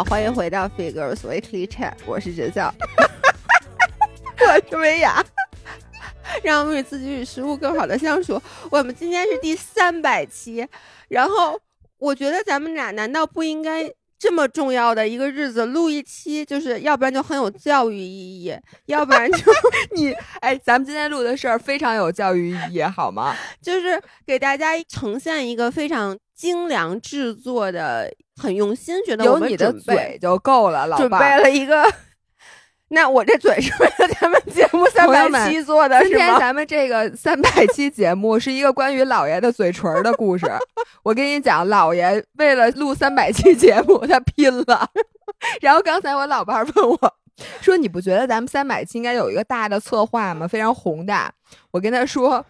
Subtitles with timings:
[0.00, 2.72] 好，欢迎回到 Figures Weekly Chat，我是哲教，
[4.40, 5.22] 我是薇娅，
[6.42, 8.40] 让我们与自己与食物更好的相处。
[8.70, 10.66] 我们今天是第三百期，
[11.08, 11.60] 然后
[11.98, 13.92] 我觉得咱们俩难道不应该？
[14.18, 18.54] 这么重要的一个日子录一期，就是要不然就很有教育意义，
[18.84, 19.38] 要不然就
[19.96, 20.12] 你
[20.42, 23.34] 哎，咱们今天录的事儿非常有教育意义，好吗？
[23.62, 31.84] 就是给大家呈现一个非常精良制作的，很用心，觉得有你的嘴就够了，老准备了一个。
[32.92, 40.50] 那我这嘴是为了咱们节目三百期做的，今天咱们这个三百期节目是一个关于老爷的嘴唇的故事。
[41.04, 44.88] 我跟你讲，老爷为了录三百期节目，他拼了。
[45.62, 47.14] 然后刚才我老伴儿问我，
[47.60, 50.48] 说你不觉得咱们三百期应该有一个大的策划吗？
[50.48, 51.32] 非常宏大。
[51.70, 52.44] 我跟他说，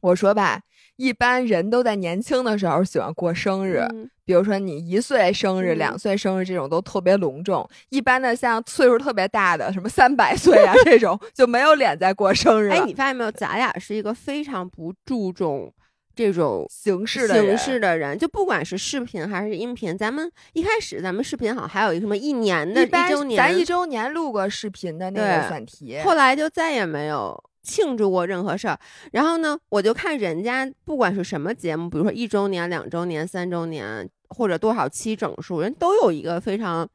[0.00, 0.60] 我说吧。
[0.96, 3.86] 一般人都在年轻的时候喜欢过生日，
[4.24, 7.68] 比如说你一岁生日、两岁生日这种都特别隆重。
[7.90, 12.70] 一般的像岁数特别大的，什么三百岁啊这种， 就没有脸再过生日。
[12.70, 13.30] 哎，你发现没有？
[13.30, 15.72] 咱俩是一个非常不注重
[16.14, 19.98] 这种形式的形式的人，就不管是视频还是音频。
[19.98, 27.38] 咱们一开始咱们视频好还有一个什么一年的一周年，咱一周年录过视频的那个选题，后来就再也没有。
[27.66, 28.78] 庆祝过任何事儿，
[29.10, 36.88] 然后呢，我就看人家不管是什么节目，比如说一周年、两周年、三周年，或者多少期整数，人都有一个非常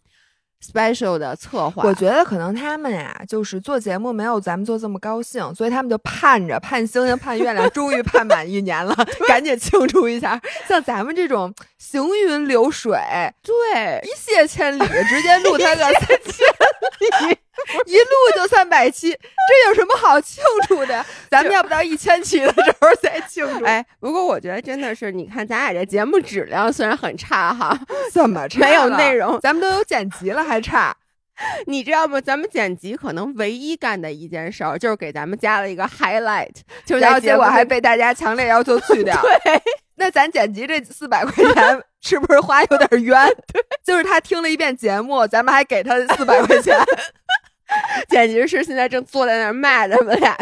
[0.63, 1.83] special 的策划。
[1.83, 8.95] 我觉得可能他们呀，就是做节目没有咱们做这么高兴，所以他们就盼着盼星星盼月亮，终于盼满一年了
[9.27, 10.39] 赶紧庆祝一下。
[10.67, 12.97] 像咱们这种行云流水，
[13.41, 16.60] 对，一泻千里，直接录 他个三千里。
[17.85, 18.05] 一录
[18.35, 21.05] 就三百期，这有什么好庆祝的？
[21.29, 23.65] 咱们要不到一千期的时候再庆祝。
[23.65, 27.77] 哎，不过我觉得真的是，你看咱俩这节目质量虽然很差哈，
[28.11, 28.59] 怎么差？
[28.59, 30.95] 没有内容，咱们都有剪辑了还差？
[31.65, 32.21] 你知道吗？
[32.21, 36.53] 咱们剪辑可能唯一干的一件事儿就是给咱们加了一个 highlight，
[36.85, 39.19] 就然后结果还被大家强烈要求去掉。
[39.21, 39.61] 对，
[40.01, 43.27] 那咱剪辑这四百块钱 是不是花有点冤？
[43.53, 46.75] 对，就是他听了一遍节目，咱们还给他四百块钱。
[48.09, 50.35] 简直是现在正坐在那儿骂咱们俩，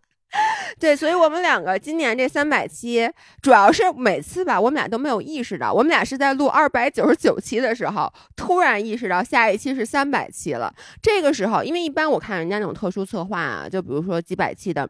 [0.80, 3.10] 对，所以我们两个今年这三百期，
[3.42, 10.74] 主要是每次吧，我们俩都没有意识到，我们俩是在录二百九十九期的时候，突然意识到下一期是三百期了。
[11.02, 14.88] 这个时候，因为一般我看人家那种特殊策划啊，就比如说几百期的。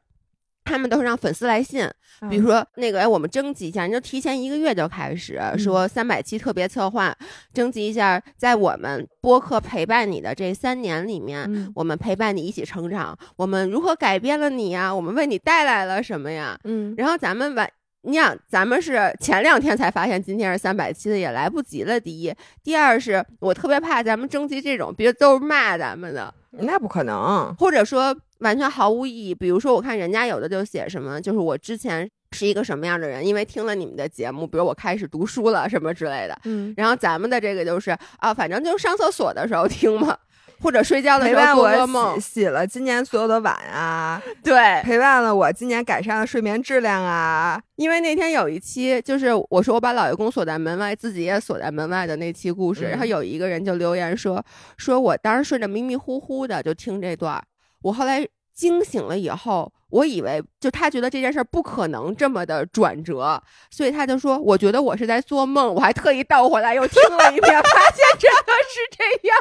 [0.68, 1.88] 他们都是让粉丝来信，
[2.28, 7.16] 比如说那个，哎，我们征集一下，你就提前一个月就开始说三百期特别策划，
[7.54, 14.94] 征集一下，在我们播客陪伴你的这三年里面，我们陪伴你一起成长，我们如何改变了你呀？
[14.94, 16.58] 我们为你带来了什么呀？
[16.64, 17.66] 嗯，然后咱们完，
[18.02, 21.98] 你想，咱们是前两天才发现今天是三百期的，也来不及了。
[21.98, 28.14] 第一，第二是我特别怕咱们征集这种，别都是骂咱们的，那不可能，或者说。
[28.38, 29.34] 完全毫无意义。
[29.34, 36.38] 比如说，我看人家有的就写什么，就是我之前是一个什么样的人，因为听了你们的节目，比如我开始读书了什么之类的。
[36.44, 40.16] 嗯，然后咱们的这个就是啊，反正就是上厕所的时候听嘛，
[40.60, 47.60] 或者睡觉的时候做噩梦，洗了今年所有的碗啊，对，陪伴了我今年改善了睡眠质量啊。
[47.76, 54.44] 因为那天有一期就是我说我把老爷公锁在门外，自己也锁在门外的那期故事，然后有一个人就留言说，
[54.76, 57.42] 说我当时睡得迷迷糊糊的就听这段。
[57.82, 63.40] 我后来惊醒了以后，我以为就他觉得这件事不可能这么的转折，
[63.70, 69.38] 所以他就说：“我觉得我是在做梦。”我还特意倒回来又听了一遍， 发现真的是这样。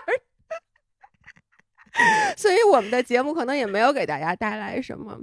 [2.38, 5.20] 所以我们的节目可能也没有给大家带来什么。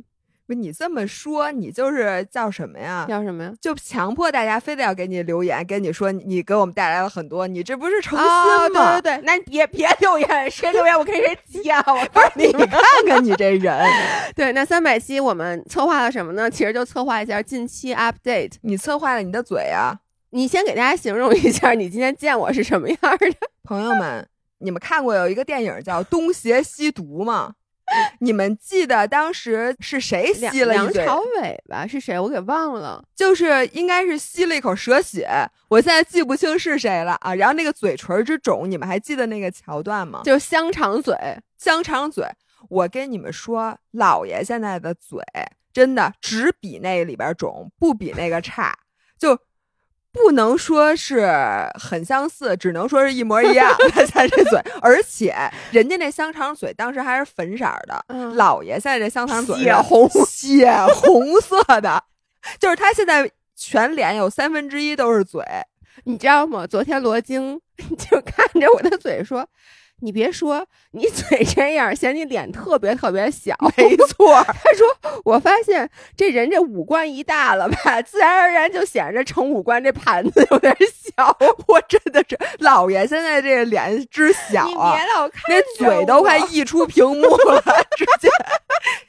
[0.46, 3.06] 不，你这么说，你就是叫什么呀？
[3.08, 3.52] 叫什么呀？
[3.60, 8.26] 就强迫大家非得要给你留言，跟你说你给我们带来了很多，你这不是诚心
[8.74, 9.00] 吗？
[9.00, 11.82] 对对对，那别别留言，谁留言我跟谁急啊！
[11.86, 13.86] 我不是你看看你这人。
[14.36, 16.50] 对，那三百期我们策划了什么呢？
[16.50, 18.52] 其实就策划一下近期 update。
[18.62, 19.98] 你策划了你的嘴啊？
[20.30, 23.34] 你先给大家形容一下，你今天见我是什么样的？
[23.62, 24.26] 朋友们，
[24.58, 27.54] 你们看过有一个电影叫《东邪西毒》吗？
[28.20, 30.72] 你们记得当时是谁吸了？
[30.72, 31.86] 梁朝伟吧？
[31.86, 32.18] 是谁？
[32.18, 33.04] 我给忘了。
[33.14, 35.28] 就是应该是吸了一口蛇血，
[35.68, 37.34] 我现在记不清是谁了啊。
[37.34, 40.22] 然后那个嘴唇之肿，你们还记得那个桥段吗？
[40.24, 41.16] 就是香肠嘴，
[41.58, 42.26] 香肠嘴。
[42.68, 45.20] 我跟你们说，老爷现在的嘴
[45.72, 48.76] 真的只比那里边肿，不比那个差。
[49.18, 49.38] 就。
[50.14, 51.28] 不能说是
[51.74, 53.70] 很相似，只能说是一模一样。
[54.12, 55.34] 他这嘴，而且
[55.72, 62.02] 人家那香肠嘴当时还是粉色的，老爷现在这香肠嘴血红血红色的，
[62.60, 65.44] 就是他现在全脸有三分之一都是嘴，
[66.04, 66.64] 你知道吗？
[66.64, 67.60] 昨天罗京
[67.98, 69.46] 就看着我的嘴说。
[70.04, 73.56] 你别说，你嘴这样显你脸特别特别小。
[73.74, 81.36] 没错， 他说，我发现这人这五官一大了吧，自然而然就显着成五官这盘子有点小。
[81.66, 85.00] 我真的是老爷现在这个脸之小啊，
[85.48, 87.62] 那嘴都快溢出屏幕了，
[87.96, 88.28] 直接，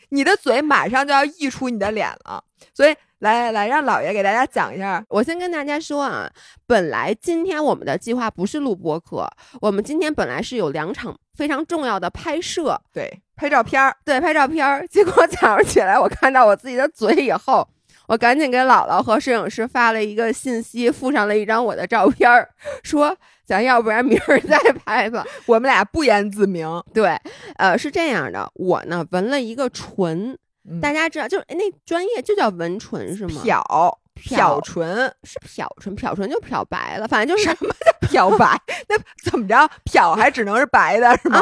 [0.10, 2.42] 你的嘴马上就要溢出你的脸了，
[2.74, 2.96] 所以。
[3.20, 5.04] 来来来，让老爷给大家讲一下。
[5.08, 6.30] 我先跟大家说啊，
[6.68, 9.26] 本来今天我们的计划不是录播课，
[9.62, 14.86] 我们今天本来是有两场非常重要的拍摄，对，拍照片儿，对，拍照片儿。
[14.88, 17.68] 结果早上起来，我看到我自己的嘴以后，
[18.08, 22.50] 我赶紧给姥姥和摄影师发了一个信息，附上了一张我的照片儿，
[22.84, 23.16] 说
[23.46, 25.26] 咱要不然明儿再拍吧。
[25.46, 26.68] 我们俩不言自明。
[26.94, 27.18] 对，
[27.56, 30.38] 呃，是这样的，我呢纹了一个唇。
[30.82, 33.42] 大家知道，就是那专业就叫纹唇是吗？
[33.44, 38.60] 漂漂唇是漂唇，漂唇就漂白了，反正就是什么叫漂白？
[38.88, 39.70] 那怎么着？
[39.84, 41.42] 漂还只能是白的，是吗？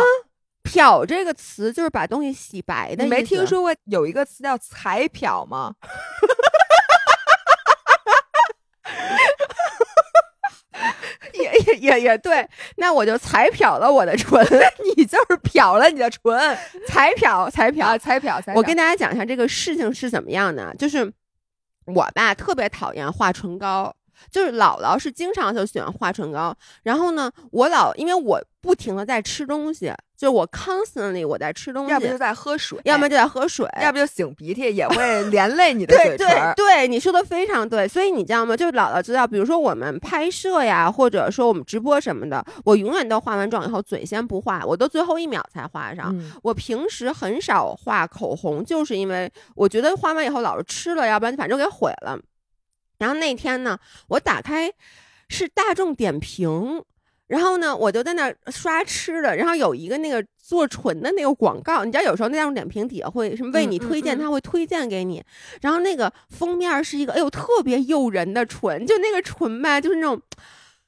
[0.63, 3.03] 漂这个词就是把东西洗白的。
[3.03, 5.75] 你没听说过有一个词叫彩漂吗？
[11.33, 12.47] 也也也也对，
[12.77, 14.39] 那我就才漂了我的唇，
[14.95, 18.53] 你就是漂了你的唇，才漂才漂才漂才。
[18.53, 21.11] 我跟大家讲一下这个事情是怎么样的，就是
[21.85, 23.95] 我吧特别讨厌画唇膏。
[24.31, 36.17] 就是姥姥是经常就喜欢画唇膏，然后呢，我老因为我不停的在吃东西，就是我 constantly 我在吃东西，要不就在喝水，要么就在喝水，要不就擤鼻涕，也会 连累你的嘴唇。
[36.17, 38.55] 对对，你说的非常对，所以你知道吗？
[38.55, 46.15] 就是姥姥知道，比如说我们拍摄呀，或者说我们直播什么的，我永远都化完妆以后嘴先不化，我都最后一秒才画上。
[46.41, 52.17] 我平时很少画口红，就是因为我觉得画完以后老是吃了，要不然反正给毁了。
[53.03, 53.77] 然后那天呢，
[54.07, 54.71] 我打开
[55.27, 56.81] 是大众点评，
[57.27, 65.21] 然后呢，我就在那刷吃的，然后有一个那个做唇的那个广告，你知道有时候那大众点评底下会什么为你推荐，他会推荐给你，
[65.59, 70.21] 然后那个封面是一个哎呦特别诱人的唇，就那个唇吧，就是那种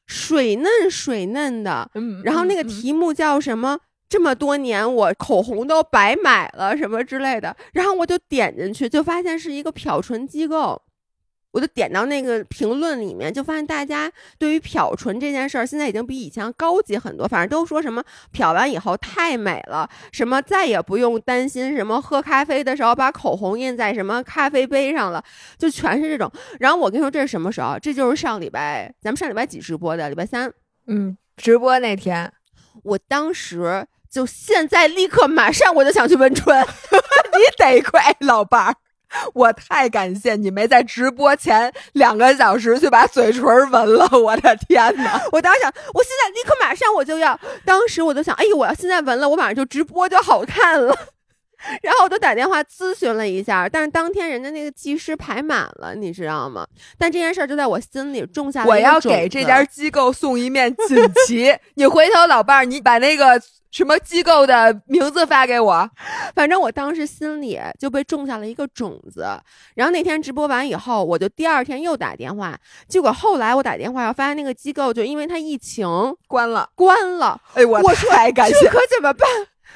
[0.06, 1.92] 水嫩水嫩的，
[2.24, 3.78] 然后那个题目叫什么？
[4.08, 10.80] 这么多年我口红都白买了什么之类的，然后我就点进去，就发现是一个漂唇机构。
[11.56, 17.26] 我就点到那个评论里面，就发现大家对于漂唇这件事儿，现在已经比以前高级很多。
[17.26, 18.04] 反正都说什么
[18.34, 25.24] 漂完以后太美了，什么再也不用担心什么喝咖啡的时候把口红印在什么咖啡杯上了，
[25.58, 26.30] 就全是这种。
[26.60, 27.80] 然后我跟你说这是什么时候？
[27.80, 30.10] 这就是上礼拜咱们上礼拜几直播的？
[30.10, 30.52] 礼拜三。
[30.88, 32.34] 嗯，直播那天，
[32.84, 36.54] 我当时就现在立刻马上我就想去纹唇，
[37.32, 38.76] 你得亏，老伴儿。
[39.34, 45.22] 我太感谢你没在直播前两个小时去把嘴唇纹了，我的天哪！
[45.32, 50.96] 我当时想，我现在立刻马上我就要，当时我就想，哎呦，我要现在纹了，我马上就直播就好看了。
[51.82, 56.66] 然后我就打电话咨询了一下，但是当天人家那个技师排满了，你知道吗？
[56.98, 60.98] 但这件事儿就在我心里种下了我要给这家机构送一面锦
[61.28, 63.42] 旗， 你回头老伴儿，你把那个。
[63.72, 65.92] 什么机构的名字发给我？
[66.34, 69.28] 反正我当时心里就被种下了一个种子。
[69.74, 75.86] 然后那天直播完以后，我就第二天又打电话，结果后来我打电话，发现那个机构就因为它疫情
[76.26, 77.38] 关了，关了。
[77.54, 79.28] 哎，我太感谢，这可怎么办？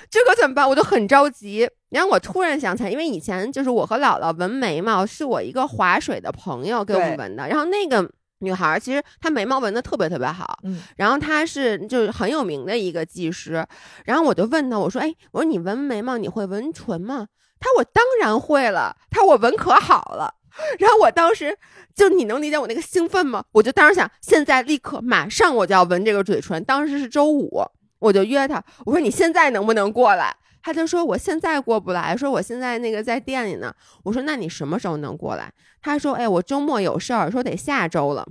[0.09, 0.69] 这可怎么办？
[0.69, 1.69] 我就很着急。
[1.89, 7.47] 然后我突然想起来，因为以前就是我和姥姥纹眉毛，是我一个划水的朋友给我们纹的。
[7.47, 8.09] 然后那个。
[8.41, 13.67] 女孩其实她眉毛纹的特别特别好，嗯，然后她是就是很有名的一个技师，
[14.05, 17.27] 然后我就问她，我说，哎，我说你纹眉毛你会纹唇吗？
[17.59, 20.33] 她说我当然会了，她说我纹可好了，
[20.79, 21.53] 然后我当时
[21.93, 23.43] 就你能理解我那个兴奋吗？
[23.51, 27.61] 我就当时想，现在立刻马上我就要纹这个嘴唇，当时是周五，
[27.99, 30.33] 我就约他，我说你现在能不能过来？
[30.61, 33.73] 他就说我现在过不来，说我现在那个在店里呢。
[34.03, 35.51] 我说那你什么时候能过来？
[35.81, 38.27] 他说哎，我周末有事儿，说得下周了。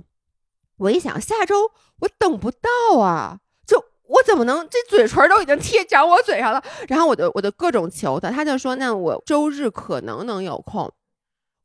[0.77, 1.55] 我一想下周
[1.99, 6.63] 我等不到啊，就我怎么能这嘴唇都已经贴长我嘴上了？
[6.87, 10.91] 然后我就我就各种求他，他就说那我周日可能能有空。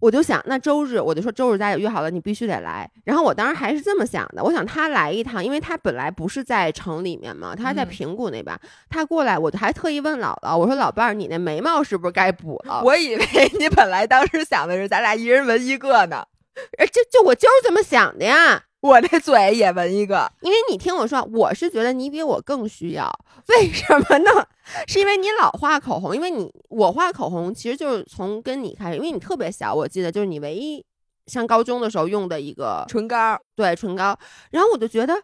[0.05, 2.87] 我就想，那周日我就说周日咱俩约好了，你必须得来。
[3.07, 8.55] 然后我当时还是这么想的，我想他来一趟，因为他本来不是在城里面嘛，他在平谷那边，
[8.91, 12.83] 他过来，我就还特意问姥姥，我说老伴儿，你那眉毛是不是该补了？
[12.85, 13.25] 我以为
[13.59, 16.23] 你本来当时想的是咱俩一人纹一个呢，
[16.77, 18.65] 哎，就就我就是这么想的呀。
[18.85, 23.11] 我这嘴也纹一个，因为你听我说，我是觉得你比我更需要，
[23.49, 24.47] 为什么呢？
[24.87, 30.85] 是因为你老画口红，因为你我画口红其实就是从跟你开始，因为你特别小，我记得就是你唯一
[31.29, 34.15] 上高中的时候用的一个唇膏，对唇膏，
[34.51, 35.15] 然后我就觉得。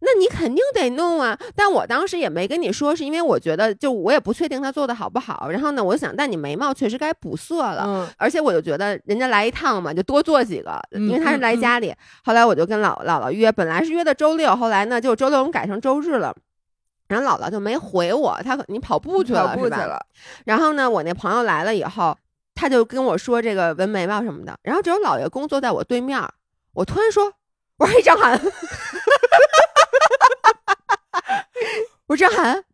[0.00, 1.38] 那你肯定得弄啊！
[1.56, 5.48] 但我当时也没跟你说，是因为我觉得就我也不确定他做的好不好。
[5.50, 11.94] 然后呢，我想，但你眉毛确实该补色了，嗯而且我就觉得人家来一趟嘛，就多做几个，嗯因为他是来家里。
[12.24, 16.34] 后来我就跟姥姥姥约，本来是约的周六，后来呢就周六我们改成周日了。
[17.08, 19.54] 然后姥姥就没回我，她可你跑步去了是吧？
[19.54, 20.04] 跑步去了，
[20.44, 22.16] 然后呢，我那朋友来了以后，
[22.54, 24.54] 他就跟我说这个纹眉毛什么的。
[24.62, 26.20] 然后只有姥爷公坐在我对面，
[26.72, 27.32] 我突然说
[27.78, 28.40] ：“我说嘿，张涵，
[32.06, 32.64] 我说张涵，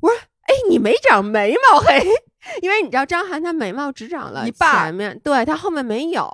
[0.00, 2.06] 我说哎，你没长眉毛嘿，
[2.60, 6.30] 因为你知道张涵他眉毛只长了一半前面，对他后面没有。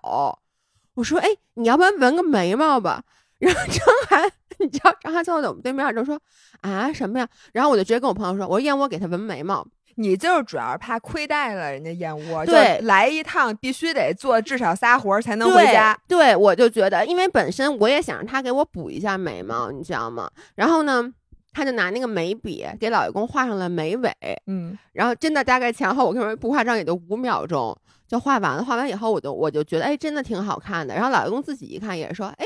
[0.95, 3.03] 我说哎，你要不然纹个眉毛吧？
[3.39, 6.21] 然后张涵，你知道张涵坐在我们对面就说
[6.61, 7.29] 啊什么呀？
[7.53, 9.67] 然后我就直接跟我朋友说，我说燕窝给他纹眉毛。
[9.97, 15.99] 你就是主要是怕亏待了人家燕窝，对来一趟必须得做至少仨活儿才能回家。
[16.09, 16.19] 对。
[16.19, 20.31] 对，我就觉得，因为本身我也想让他给我补一下眉毛，你知道吗？
[20.55, 21.13] 然后呢，
[21.53, 24.13] 他就拿那个眉笔给老爷公画上了眉尾，
[24.47, 27.77] 嗯，然后真的大概前后我跟你说不夸张也就五秒钟
[28.07, 28.65] 就画完了。
[28.65, 30.95] 画完以后，我就我就觉得哎，真的挺好看的。
[30.95, 32.45] 然后老爷公自己一看也说哎，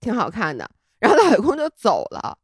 [0.00, 0.68] 挺好看的。
[1.00, 2.38] 然后老爷公就走了，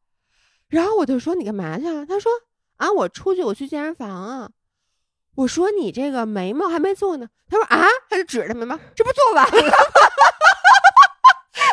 [0.69, 2.05] 然后我就说你干嘛去啊？
[2.05, 2.31] 他说
[2.76, 4.50] 啊，我出去，我去健身房啊。
[5.37, 7.29] 我说你这个眉毛还没做呢。
[7.49, 9.73] 他说啊，他就指着眉毛，这不做完了？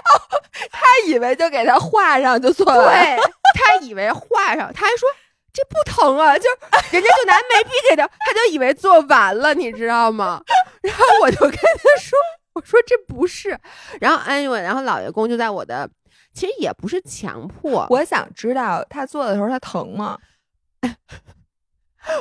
[0.72, 3.18] 他以为就给他画上就做完。
[3.18, 3.18] 对
[3.56, 5.08] 他以为画上，他还说
[5.54, 6.50] 这不疼啊，就
[6.92, 10.42] 人家就拿眉笔给他，他就以为做完了，你知道吗？
[10.82, 12.18] 然后我就跟他说，
[12.54, 13.58] 我说这不是，
[14.00, 15.89] 然后哎呦，然后老爷公就在我的，
[16.34, 20.18] 其实也不是强迫，我想知道他做的时候他疼吗？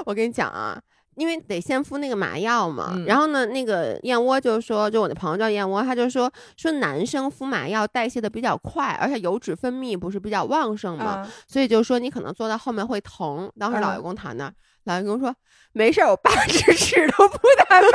[0.04, 0.80] 我跟你讲啊。
[1.16, 13.50] 因为得先敷那个麻药嘛，嗯然后呢，那个燕窝就说，就我那朋友叫燕窝，他就说说男生敷麻药代谢的比较快，而且油脂分泌不是比较旺盛嘛，啊，所以就说你可能坐到后面会疼。
[13.58, 14.52] 当时嗯老爷公躺那儿，
[14.84, 15.34] 老爷公说
[15.72, 17.90] 没事儿，我八十吃都不打麻药。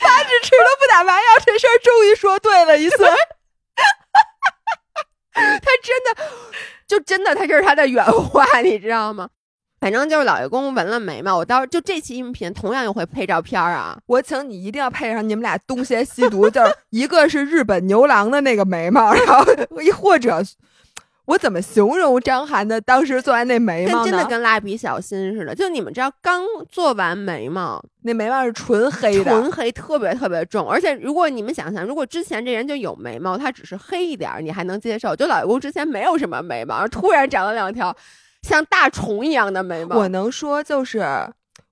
[0.00, 2.96] 八十吃都不打麻药，这事儿终于说对了一次。
[5.34, 5.40] 他
[5.82, 6.22] 真的
[6.86, 9.28] 就真的，他这是他的原话，你知道吗？
[9.82, 13.98] 反正就是老爷公纹了眉毛，我到时候就这期音频同样又会配照片儿啊。
[14.06, 19.44] 我请你一定要配上你们俩东邪西毒，就是 一个是日本牛郎的那个眉毛，然后
[19.82, 20.40] 一或者
[21.24, 30.70] 我怎么形容张涵的当时做完那眉毛真的跟蜡笔小新似的，就你们知道，刚做完眉毛，那眉毛是纯黑的，纯黑，特别特别重。
[30.70, 35.16] 而且如果你们想想，如果之前这人就有眉毛，他只是黑一点儿，你还能接受。
[35.16, 37.92] 就老爷公之前没有什么眉毛，突然长了两条
[38.42, 39.96] 像大虫一样的眉毛。
[39.96, 41.04] 我能说就是。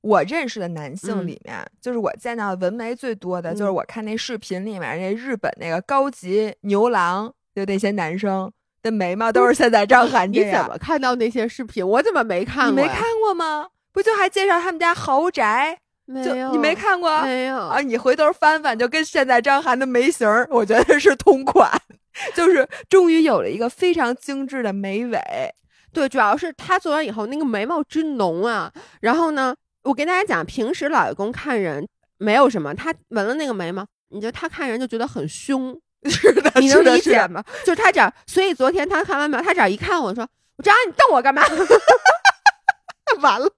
[0.02, 8.50] 我认识的男性嗯里面，就是我见到的纹眉最多的，就是嗯我看那视频里面那日本那个高级牛郎，就那些男生
[8.82, 10.58] 的眉毛都是现在张涵这你怎。
[10.64, 11.86] 么看到那些视频？
[11.86, 12.82] 我怎么没看过？
[12.82, 13.68] 你没看过吗？
[13.92, 15.76] 不就还介绍他们家豪宅？
[16.24, 16.52] 就没有？
[16.52, 17.20] 你没看过？
[17.20, 21.70] 没有啊，你回头翻翻，就跟现在张涵的眉形儿，我觉得是同款，
[22.34, 25.20] 就是终于有了一个非常精致的眉尾。
[25.92, 28.72] 对，主要是他做完以后那个眉毛之浓啊。
[29.00, 31.86] 然后呢，我跟大家讲，平时老爷公看人
[32.18, 37.42] 没有什么，他纹了那个眉毛，你就他看人就觉得很凶，是的，你能理解吗？
[37.64, 41.42] 就是他这样，所以昨天他看完没有，他这样一看我说：“我张你瞪我干嘛？”
[43.20, 43.50] 完了，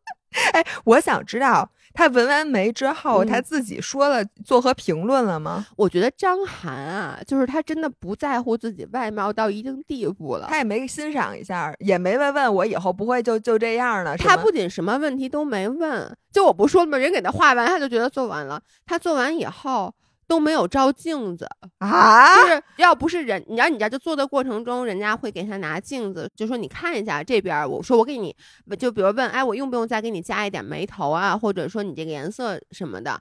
[0.53, 5.67] 哎我想知道他纹完眉之后，嗯他自己说了作何评论了吗？
[5.77, 10.47] 我觉得张涵啊，就是他真的不在乎自己外貌到一定地步了。
[10.49, 14.17] 他也没欣赏一下，也没问问我以后不会就就这样了？
[14.17, 16.99] 他不仅什么问题都没问，就我不说了吗？
[16.99, 18.61] 人给他画完，他就觉得做完了。
[18.87, 19.95] 他做完以后
[20.33, 21.47] 都没有照镜子，
[21.77, 27.69] 啊就是要不是人，你知道，你知道，就做的过程中，人家会给他拿镜子，就说你看一下这边。
[27.69, 28.35] 我说我给你，
[28.79, 31.37] 就比如问，哎，我用不用再给你加一点眉头啊？
[31.37, 33.21] 或者说你这个颜色什么的。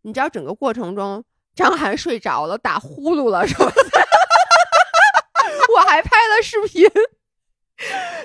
[0.00, 1.22] 你知道整个过程中，
[1.54, 3.82] 张涵睡着了，打呼噜了，什么的，
[5.76, 6.90] 我还拍了视频。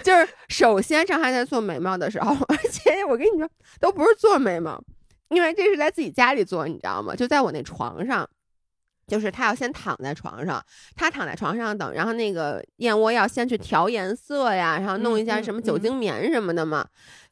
[0.01, 3.49] 就是首先，张涵在做眉毛的时候，而且我跟你说，
[3.81, 4.81] 都不是做眉毛，
[5.33, 7.15] 因为这是在自己家里做，你知道吗？
[7.15, 8.27] 就在我那床上，
[9.07, 10.63] 就是他要先躺在床上，
[10.95, 16.87] 他躺在床上等，然后那个燕窝要先去调颜色呀，然后弄一下什么酒精棉什么的嘛。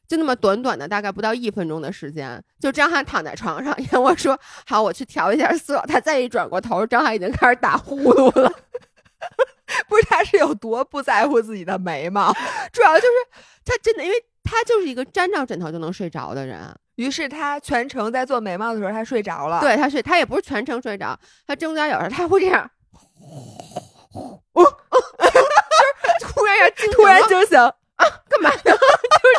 [0.08, 8.52] 就那么短短的，大概不到一分钟的时间，就张翰躺在床上，燕窝说：“好，我去调一下色。”他再一转过头，张翰已经开始打呼噜了。
[9.88, 12.30] 不是他是有多不在乎自己的眉毛？
[12.72, 16.60] 主要就是他真的，因为他就是一个沾着枕头就能睡着的人。
[16.96, 22.70] 于是他全程在做眉毛的时候，他睡着了。，对，他睡，他也不是全程睡着，他中间有时候他会这样，
[24.52, 27.50] 就是突然要惊醒突然了惊醒，
[28.28, 28.56] 干嘛呢？
[28.64, 28.76] 就是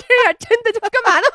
[0.07, 1.25] 这样，真的就干嘛呢？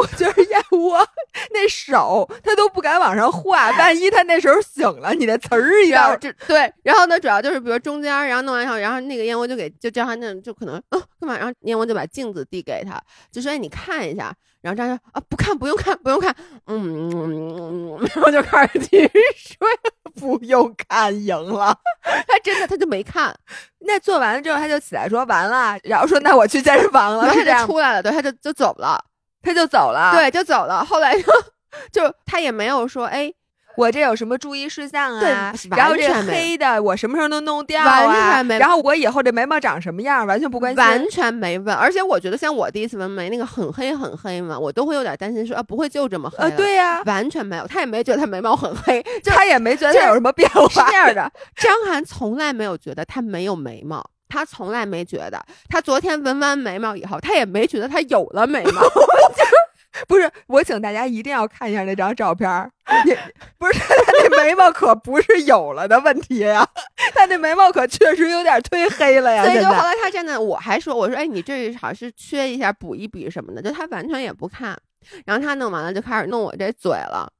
[0.00, 1.06] 我觉得燕窝
[1.52, 13.00] 那手他都不敢往上画，万一他那时候醒了，你的词儿一然后道这对，然后呢，主要就是比如中间，然后弄完以后，然后那个燕窝就给就叫他那就可能啊干嘛，然后燕窝就把镜子递给他，
[13.30, 16.34] 就说哎你看一下，然后张说啊不看不用看不用看，
[16.66, 19.68] 嗯，嗯嗯嗯然后就开始继续睡，
[20.14, 21.76] 不用看赢了。
[22.26, 23.34] 他真的他就没看，
[23.80, 29.02] 那做完了之后，他就起来说完了，然后说那我去健身房了，然后他就出来了，对，他就就走了，
[29.46, 31.32] 他就走了。，对，就走了，后来就
[31.92, 33.32] 就他也没有说哎
[33.76, 35.20] 我这有什么注意事项啊？
[35.20, 38.36] 对然后这黑的我什么时候能弄掉完啊？
[38.36, 40.82] 全没然后我以后这眉毛长什么样，完全不关心。
[40.82, 50.96] 完全没问，而且我觉得像我第一次纹眉那个很黑很黑嘛，我都会有点担心说啊不会就这么黑呃，了对呀、完全没有，他也没觉得他眉毛很黑，就他也没觉得他有什么变化是这。
[50.96, 51.30] 样的。
[51.54, 55.40] 张涵从来没有觉得他没有眉毛，他从来没觉得。
[55.68, 58.82] 他昨天纹完眉毛以后，他也没觉得他有了眉毛。
[60.06, 62.70] 不是，我请大家一定要看一下那张照片
[63.56, 66.68] 不是 他那眉毛可不是有了的问题呀，
[67.14, 69.42] 他那眉毛可确实有点忒黑了呀。
[69.44, 74.76] 所以就后来他站在，我还说，我说，哎，你这好像是缺一下补一笔什么的，就他完全也不看。
[75.24, 77.32] 然后他弄完了就开始弄我这嘴了。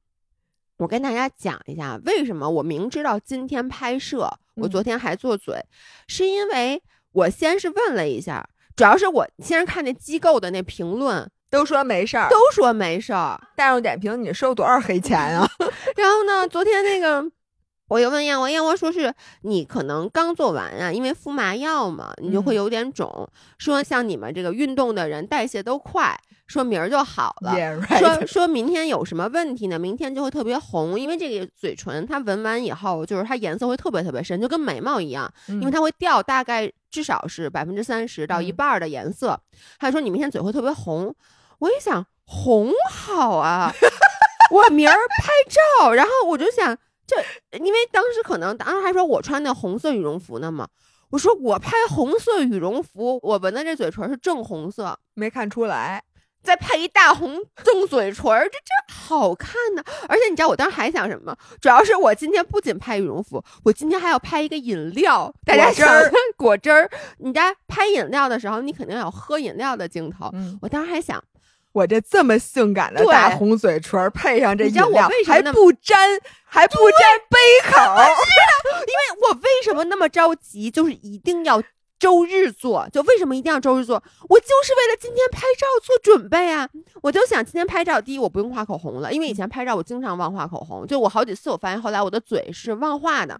[0.77, 4.19] 我跟大家讲一下，为什么我明知道今天拍摄，
[4.55, 5.63] 我嗯昨天还做嘴，
[6.07, 6.81] 是因为
[7.11, 13.39] 我先是问了一下，主要是我先是看那机构的那评论，都说没事儿，都说没事儿。
[13.55, 15.49] 大众点评你收多少黑钱啊？
[15.97, 17.23] 然后呢，昨天那个
[17.87, 23.27] 我又问燕窝，燕窝说是你可能刚做完啊，因为敷麻药嘛，你就会嗯有点肿。
[23.57, 27.53] 说像你们这个运动的人代谢都快，说明儿就好了。
[27.53, 28.27] Yeah, 说 right.
[28.27, 29.79] 说明天有什么问题呢？
[29.79, 39.39] 明天就会特别红，因为这个嘴唇它纹完以后，就是它颜色会特别特别深，就跟眉毛一样，因为嗯它会掉大概至少是百分之三十到一嗯半儿的颜色。
[39.79, 41.15] 他说你明天嘴会特别红，
[41.59, 43.71] 我一想红好啊，
[44.51, 45.31] 我明儿拍
[45.79, 47.15] 照，然后我就想这，
[47.57, 50.67] 因为当时可能当时还说我穿那红色羽绒服呢嘛。
[51.09, 56.03] 我说我拍红色羽绒服，我闻的这嘴唇是正红色，没看出来。
[56.43, 59.83] 再配一大红正嘴唇儿，这这好看呢！
[60.07, 61.37] 而且你知道我当时还想什么吗？
[61.59, 65.33] 主要是我今天不仅拍羽绒服，我今天还要拍一个饮料。
[65.45, 66.89] 大家想果汁儿果汁儿，
[67.19, 70.29] 你在拍饮料的时候，你肯定有喝饮料的镜头。
[70.33, 71.21] 嗯，我当时还想，
[71.77, 77.37] 我这这么性感的大红嘴唇，配上这饮料还不沾，还不沾杯
[77.69, 78.07] 口儿。
[78.87, 81.61] 因为我为什么那么着急，就是一定要
[81.99, 82.89] 周日做？
[82.91, 84.01] 就为什么一定要周日做？
[84.27, 86.67] 我就是为了今天拍照做准备啊！
[87.03, 93.39] 我就想今天拍照，第一我不用画口红了，因为以前拍照我经常忘画口红，就我好几次我发现后来我的嘴是忘画的。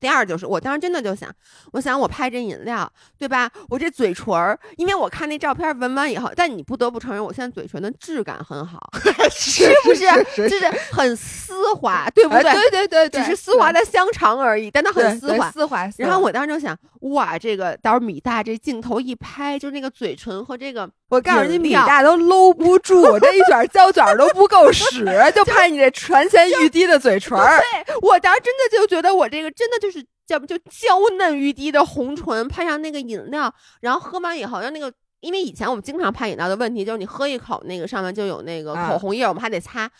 [0.00, 1.30] 第二就是，我当时真的就想，
[1.72, 3.50] 我想我拍这饮料，对吧？
[3.68, 8.78] 我这嘴唇儿，因为我看那照片纹完以后，但你不得不承认，我现在嘴唇的质感很好，
[9.30, 10.04] 是不是
[10.34, 12.52] 是就是很丝滑，对不哎对？
[12.70, 15.50] 对对对，只是丝滑的香肠而已，但它很丝滑。
[15.50, 15.88] 丝滑。
[15.96, 25.04] 然后我当时就想，哇，这个到时候米大这镜头一拍，就是那个嘴唇和这个，我告诉你，米大都搂不住，我这一卷胶卷都不够使，
[25.34, 27.58] 就拍你这传前欲滴的嘴唇儿。
[27.58, 34.92] 对我当时真的就觉得我这个真的就是叫不就娇嫩欲滴的红唇，配上那个饮料，然后喝完以后，让那个。
[35.20, 39.90] 因为以前我们经常拍饮料的问题就是你喝一口，那个上面就有那个啊口红印儿，我们还得擦。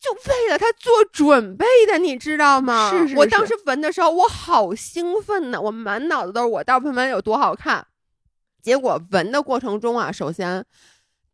[0.00, 2.90] 就为了他做准备的，你知道吗？
[2.90, 7.86] 是是是我当时闻的时候，我好兴奋呢，我满脑子都是我到喷喷有多好看。
[8.62, 10.64] 结果闻的过程中啊，首先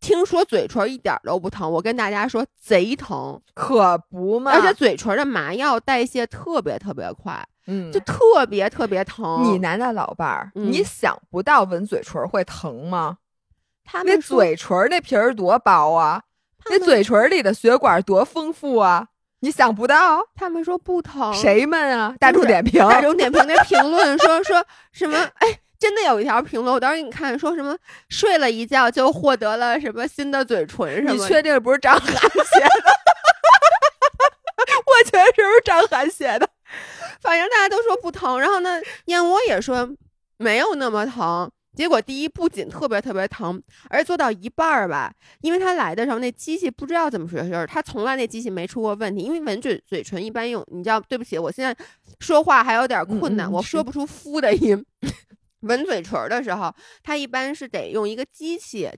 [0.01, 4.53] 听说嘴唇一点都不疼，我跟大家说贼疼，可不嘛！
[4.53, 9.43] 而且嘴唇的麻药代谢特别特别快，嗯，就特别特别疼。
[9.45, 13.19] 你男的老伴儿，嗯你想不到闻嘴唇会疼吗？
[13.93, 16.23] 那他们说嘴唇那皮儿多薄啊，
[16.71, 19.09] 那嘴唇里的血管多丰富啊！
[19.41, 22.15] 你想不到，他们说不疼，谁们啊？
[22.19, 25.17] 大众点评，大众点评那评论说说什么？
[25.17, 27.77] 哎，真的有一条评论，我当时给你看，说什么
[28.09, 31.13] 睡了一觉就获得了什么新的嘴唇什么？
[31.13, 32.93] 你确定不是张涵写的？
[34.85, 36.49] 我觉得是不是张涵写的？
[37.21, 39.89] 反正大家都说不疼，然后呢，燕窝也说
[40.37, 41.51] 没有那么疼。
[41.77, 45.13] 结果第一不仅特别特别疼，而且做到一半儿吧，
[45.43, 49.23] 因为他来的时候那机器不知道怎么回事儿，他从来那机器没出过问题。
[49.23, 51.73] 因为闻嘴嘴唇一般用，你知道，对不起，我现在
[52.19, 54.85] 说话还有点困难，我说不出“夫”的音。
[55.61, 58.89] 闻嘴唇儿的时候，它一般是得用一个机器，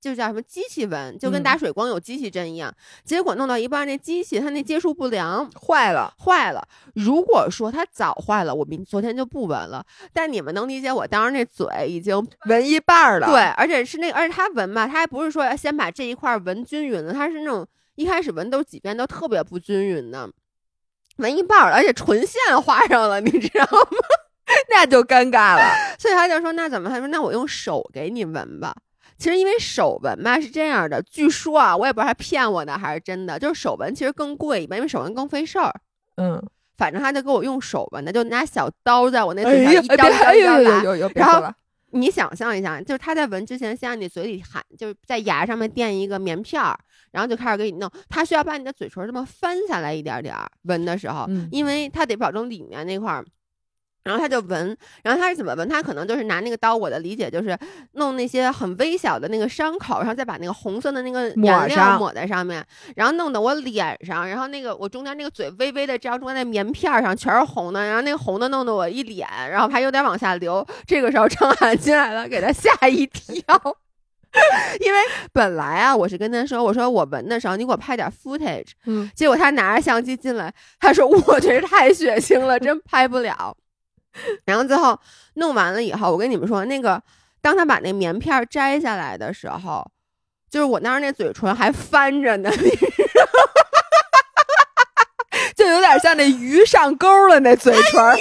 [0.00, 2.72] 就叫什么机器闻，就跟嗯打水光有机器针一样。
[3.04, 6.66] 结果弄到一半，那机器它那接触不良坏了，坏了。
[6.94, 9.84] 如果说它早坏了，我明昨天就不闻了。
[10.12, 13.26] 但你们能理解我当时那嘴已经闻一半儿了。
[13.26, 20.30] 对，而且是那个，而且它闻吧，它还不是说先把这一块儿闻均匀了，它是那种一开始闻都几遍都特别不均匀的。
[21.16, 23.98] 闻一半而且唇线画上了，你知道吗？
[24.70, 25.62] 那就尴尬了。
[25.98, 26.88] 所以他就说那怎么？
[26.88, 28.74] 他说那我用手给你闻吧。
[29.18, 35.74] 其实因为手纹吧是这样的，据说啊，我也不知道他骗我呢还是真的，就是手纹其实更贵一般，因为手纹更费事儿。
[36.16, 36.40] 嗯，
[36.76, 40.52] 反正他就给我用手纹的，就拿小刀在我那哎嘴上，一刀一刀
[40.92, 41.42] 哎一然后
[41.90, 46.78] 你想象一下，就是他在闻之前，先让你嘴里含，就是在牙上面垫一个棉片儿，
[47.10, 47.90] 然后就开始给你弄。
[48.08, 53.24] 他需要把你的嘴唇这么翻下来一点点儿，闻的时候，嗯因为他得保证里面那块儿。
[54.08, 55.68] 然后他就闻，然后他是怎么闻？
[55.68, 57.56] 他可能就是拿那个刀，我的理解就是
[57.92, 62.64] 弄那些很微小的那个伤口，然后再把那个红色的那个抹颜料上抹在上面，
[62.96, 70.66] 然后弄得我脸上，然后那个我中间那个嘴微微的这样中间那棉片儿上全是红的，然后那个红的弄得我一脸，然后还有点往下流。
[70.86, 73.60] 这个时候张涵进来了，给他吓一跳。
[74.80, 74.98] 因为
[75.32, 78.72] 本来啊，我是跟他说，我说我闻的时候，你给我拍点 footage。
[78.84, 83.56] 嗯，结果他拿着相机进来，他说我这是太血腥了，真拍不了。
[84.44, 84.98] 然后最后
[85.34, 87.00] 弄完了以后，我跟你们说，那个
[87.40, 89.88] 当他把那棉片摘下来的时候，
[90.50, 92.70] 就是我当时那嘴唇还翻着呢，你
[95.56, 98.16] 就有点像那鱼上钩了那嘴唇儿。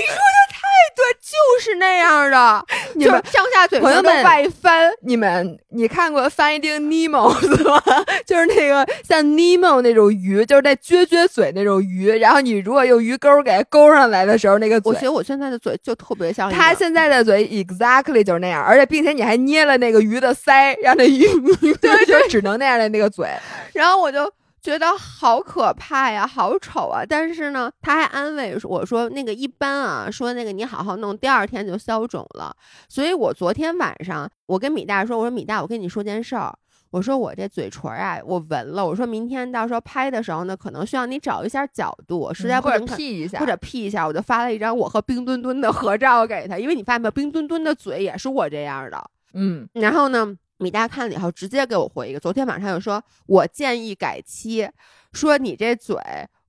[0.97, 4.91] 对，就是那样的， 你们就是上下嘴唇都外翻。
[5.01, 7.31] 你们，你看过《Finding Nemo》
[7.69, 7.81] 吗？
[8.25, 12.09] 就是那个像 Nemo 那种鱼，就是那撅撅嘴那种鱼。
[12.17, 21.23] 然后你如果用鱼钩给它勾上来的时候，那个嘴我觉，得我现在的嘴就特别像他现在的嘴 exactly 就是那样，而且并且你还捏了那个鱼的腮，让那鱼
[21.79, 23.27] 对就只能那样的那个嘴。
[23.73, 24.31] 然后我就
[24.67, 27.01] 觉得好可怕呀，好丑啊！
[27.07, 32.53] 但是呢，他还安慰我说，那个一般啊，说那个你好好弄，第二天就消肿了。
[32.89, 36.53] 所以我昨天晚上，我跟米大说，我说米大，我跟你说件事儿。
[36.89, 38.85] 我说我这嘴唇啊，我纹了。
[38.85, 49.01] 我说明天到时候拍的时候呢，可能需要你找一下角度，实在不或者行看 P 一下，或者 P 一下，我就发了一张我和冰墩墩的合照给他，因为你发现没有，冰墩墩的嘴也是我这样的。
[49.33, 54.69] 嗯，然后呢，米大看了以后，直接给我回一个，昨天晚上又说，我建议改期，
[55.13, 55.95] 说你这嘴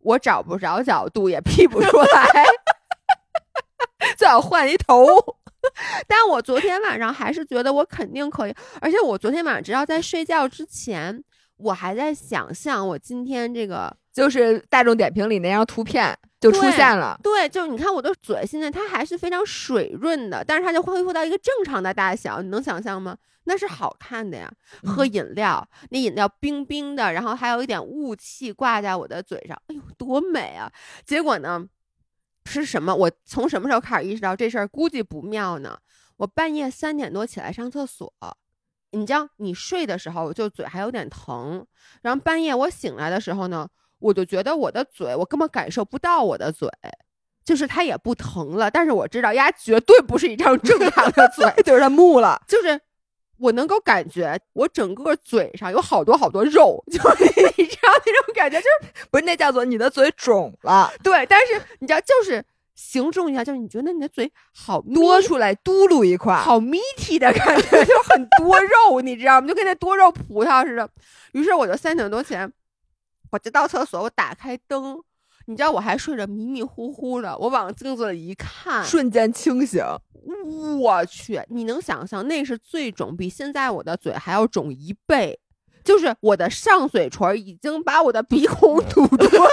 [0.01, 2.45] 我找不着角度，也 P 不出来。
[4.17, 5.07] 最好换一头。
[6.07, 11.23] 但我昨天晚上还是觉得我肯定可以，而且我昨天晚上只要在睡觉之前，
[11.59, 13.95] 我还在想象我今天这个。
[14.11, 17.17] 就是大众点评里那张图片就出现了。
[17.23, 23.17] 对，就是你看我的嘴，现在它还是非常水润的，但是它就恢复到一个正常的大小，你能想象吗？
[23.45, 24.53] 那是好看的呀。
[24.83, 30.69] 喝嗯饮料，那饮料冰冰的，然后还有一点雾气挂在我的嘴上，哎呦，多美啊！
[31.07, 31.65] 结果呢，
[32.45, 32.93] 是什么？
[32.93, 35.79] 我从什么时候开始意识到这事儿估计不妙呢？
[36.17, 38.13] 我半夜三点多起来上厕所，
[38.93, 41.67] 你知道，你睡的时候就嘴还有点疼，
[42.03, 46.69] 然后半夜我醒来的时候呢，我就觉得我的嘴，我根本感受不到我的嘴，
[47.45, 52.81] 就是它也不疼了，但是我知道呀，绝对不是一张正常的 嘴，就是它木了，就是
[53.39, 57.25] 我能够感觉我整个嘴上有好多好多肉， 就是
[57.57, 62.45] 你知道那种感觉，就是不是那叫做你的嘴肿了，对，但是你知道，就是
[62.79, 69.49] 形容一下，就是你觉得你的嘴好多出来嘟噜一块，好 meaty 的感觉，就很多肉，你知道吗？
[69.49, 70.89] 就跟那多肉葡萄似的。
[71.33, 72.51] 于是我就三点多前，
[73.33, 74.97] 我就到厕所，我打开灯，
[75.47, 79.85] 你知道我还睡着迷迷糊糊的，我往镜子里一看，瞬间清醒。
[80.81, 85.41] 我去，你能想象那是最肿，比现在我的嘴还要肿一倍。
[85.85, 89.51] 就是我的上嘴唇已经把我的鼻孔堵住了，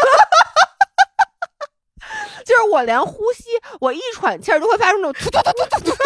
[2.45, 3.49] 就是我连呼吸，
[3.81, 6.01] 我一喘气儿都会发出那种突突突突突 突的声音。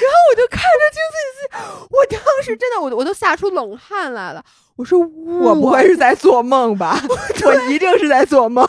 [0.00, 4.42] 然后我就看着镜子里，我当时真的，我我都吓出冷汗来了。
[4.76, 6.98] 我说我不会是在做梦吧？
[7.44, 8.66] 我一定是在做梦。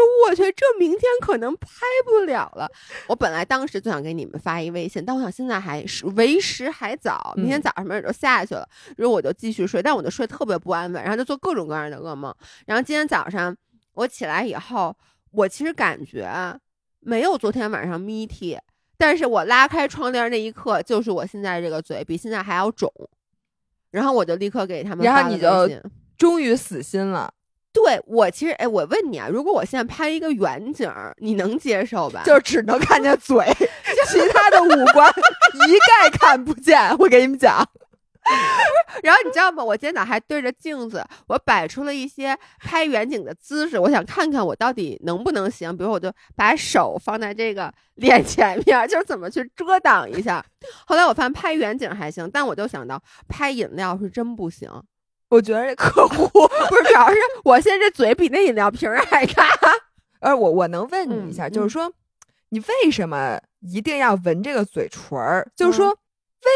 [0.00, 1.68] 我说我去，这明天可能拍
[2.04, 2.70] 不了了。
[3.06, 8.68] 我本来当时就想给你们发一微信，但我想现在还是为时还早，明天嗯早上没准就下去了。
[8.96, 12.34] 然后我就继续睡，但我就睡特别不安稳，然后就做各种各样的噩梦。
[12.66, 13.56] 然后今天早上
[13.92, 14.96] 我起来以后，
[15.32, 16.58] 我其实感觉
[17.00, 18.58] 没有昨天晚上眯啼，
[18.96, 22.92] 但是我拉开窗帘那一刻，就是我现在这个嘴比现在还要肿。
[23.90, 25.82] 然后我就立刻给他们发了然后你就
[26.16, 27.32] 终于死心了。
[27.84, 32.22] 对，我其实，哎，我问你啊，如果我现在拍一个远景，你能接受吧？
[32.24, 33.44] 就只能看见嘴，
[34.08, 35.10] 其他的五官
[35.66, 36.96] 一概看不见。
[36.98, 37.66] 我给你们讲。
[39.02, 39.64] 然后你知道吗？
[39.64, 45.74] 我今天早上还对着镜子，我摆出了一些拍远景的姿势，我想看看我到底能不能行。
[45.74, 50.44] 比如，我就把手放在这个 脸前面，就是怎么去遮挡一下。
[50.86, 54.70] 后来我发现拍远景还行，但我就想到拍饮料是真不行。
[55.30, 56.28] 我觉得这客户
[56.68, 59.48] 不是，主要是我现在这嘴比那饮料瓶还大。
[60.20, 61.90] 呃，我我能问你一下，就是说，
[62.50, 65.50] 你为什么一定要闻这个嘴唇儿？
[65.56, 65.96] 就是说。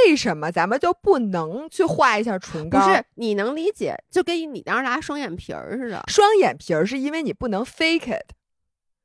[0.06, 2.80] 为什么咱们就不能去画一下唇膏？
[2.80, 6.02] 不是你能理解，就跟你当时拉双眼皮儿似的。
[6.08, 8.32] 双眼皮儿是因为你不能 fake it。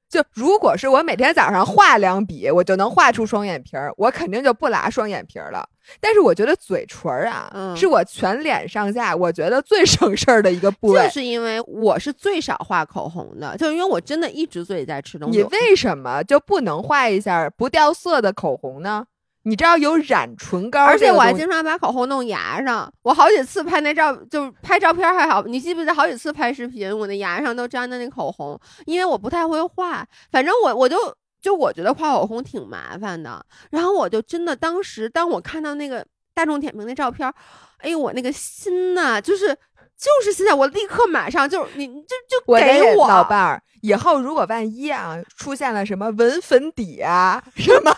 [0.09, 5.63] 就如果是我每天早上画两笔，我就能画出双眼皮儿，我肯定就不拉双眼皮儿了。
[5.99, 11.03] 但是我觉得嘴唇儿啊，是我全脸上下我觉得最省事儿的一个部位。
[11.03, 15.37] 就是因为我是最少画口红的，就因为我真的一直嘴里在吃东西。
[15.37, 19.05] 你为什么就不能画一下不掉色的口红呢？
[19.43, 22.91] 你知道有染唇膏，而且我还经常把口红弄牙上。
[23.03, 25.41] 我好几次拍那照，就是拍照片还好。
[25.43, 30.05] 你记不记得好几次拍视频，我那牙上都粘的那口红，因为我不太会画。
[30.29, 30.97] 反正我我就
[31.41, 33.43] 就我觉得画口红挺麻烦的。
[33.71, 37.33] 然后我就真的当时，当我看到那个大众点评那照片，
[37.77, 43.63] 哎呦，我那个心呐，就是就是现在，我立刻马上就你就就给我老伴儿。
[43.81, 47.95] 以后如果万一啊出现了什么纹粉底啊什么。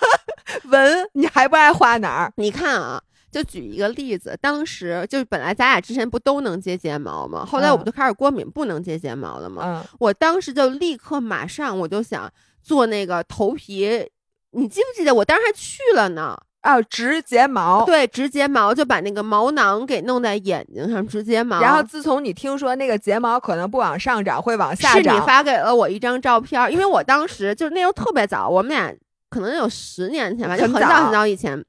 [0.69, 2.33] 纹你还不爱画哪儿？
[2.37, 7.45] 你看啊，就举一个例子，当时就本来咱俩之前不都能接睫毛吗？
[7.45, 9.63] 后来我不就开始过敏，不能接睫毛了吗？
[9.65, 14.09] 嗯，我当时就立刻马上我就想做那个头皮，
[14.51, 16.37] 你记不记得我当时还去了呢？
[16.61, 21.59] 啊，植睫毛，对，植睫毛就把那个毛囊给弄在眼睛上植睫毛。
[21.59, 28.93] 然后自从你听说那个睫毛可能不往上长，会往下长，是你发给了我一张照片，因为我当时就是那时候特别早，我们俩。
[29.31, 31.65] 可能有十年前吧，就很早很早以前。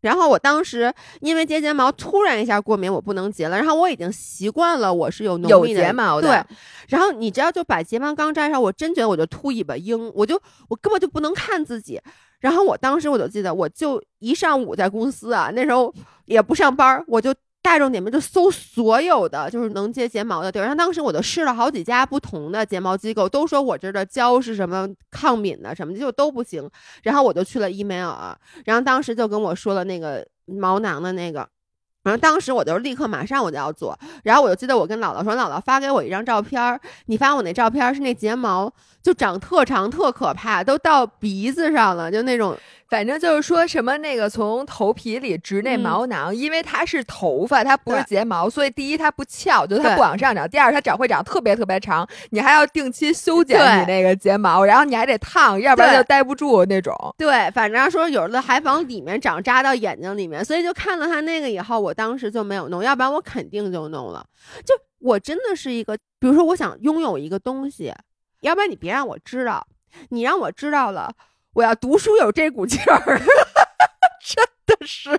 [0.00, 3.56] 然后我当时因为接睫毛突然一下过敏，我不能接了。
[3.56, 6.28] 然后我已经习惯了，我是有有睫毛的。
[6.28, 6.56] 对。
[6.88, 12.00] 然后你知道，就把睫毛刚摘上，我真觉得我就秃尾巴鹰，我就我根本就不能看自己。
[12.40, 17.34] 然后我当时我就记得，我就一上午在公司啊，那时候也不上班，我就。
[17.68, 26.66] 大众点评就搜所有的就是能接睫毛的地儿，然后当时我都试了好几家不同的睫毛机构，都说我这儿的胶是什么抗敏的什么的，就都不行。
[27.02, 31.46] 然后我就去了伊美尔，然后当时就跟我说了那个毛囊的那个，
[32.04, 42.56] 然后当时我就立刻马上我就要做，然后我就记得我跟姥姥说，姥姥发给我一张照片，你发我那照片是那睫毛就长特长特可怕，都到鼻子上了，就那种。
[42.88, 56.94] 反正就是说什么那个从头皮里植那毛囊，因为它是头发，它不是睫毛，所以第一它不翘，就它不往上长；第二它长会长特别特别长，你还要定期修剪你那个睫毛，然后你还得烫，要不然就待不住那种。
[57.18, 64.24] 对，反正说有的还往里面长，扎到眼睛里面，所以就看了他那个以后，我当时就没有弄，要不然我肯定就弄了。
[64.64, 67.92] 就我真的是一个，比如说我想拥有一个东西，
[68.40, 69.66] 要不然你别让我知道，
[70.08, 71.12] 你让我知道了。
[71.58, 73.18] 我要读书有这股劲儿，
[74.22, 75.10] 真的是，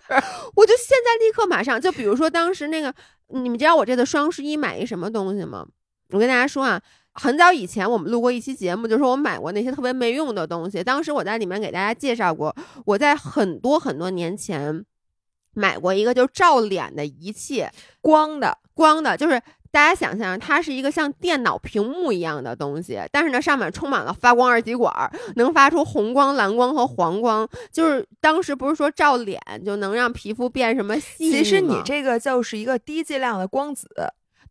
[0.55, 2.93] 我就现在立刻马上就，比如说当时那个，
[3.27, 5.67] 你们知道我这次双十一买一什么东西吗？
[6.11, 10.81] 我跟大家说啊，很早以前我们录过一期节目，就说我买过那些特别没用的东西。
[10.81, 14.85] 当时我在里面给大家介绍过，我在很多很多年前
[15.53, 17.67] 买过一个就照脸的仪器，
[17.99, 19.41] 光的，光的，就是。
[19.71, 24.91] 大家想象，它是一个像电脑屏幕一样的东西，但是呢，上面充满了发光二极管，
[25.35, 27.47] 能发出红光、蓝光和黄光。
[27.71, 33.87] 就是当时不是说照脸就能让皮肤变什么细其实你这个就是一个低剂量的光子。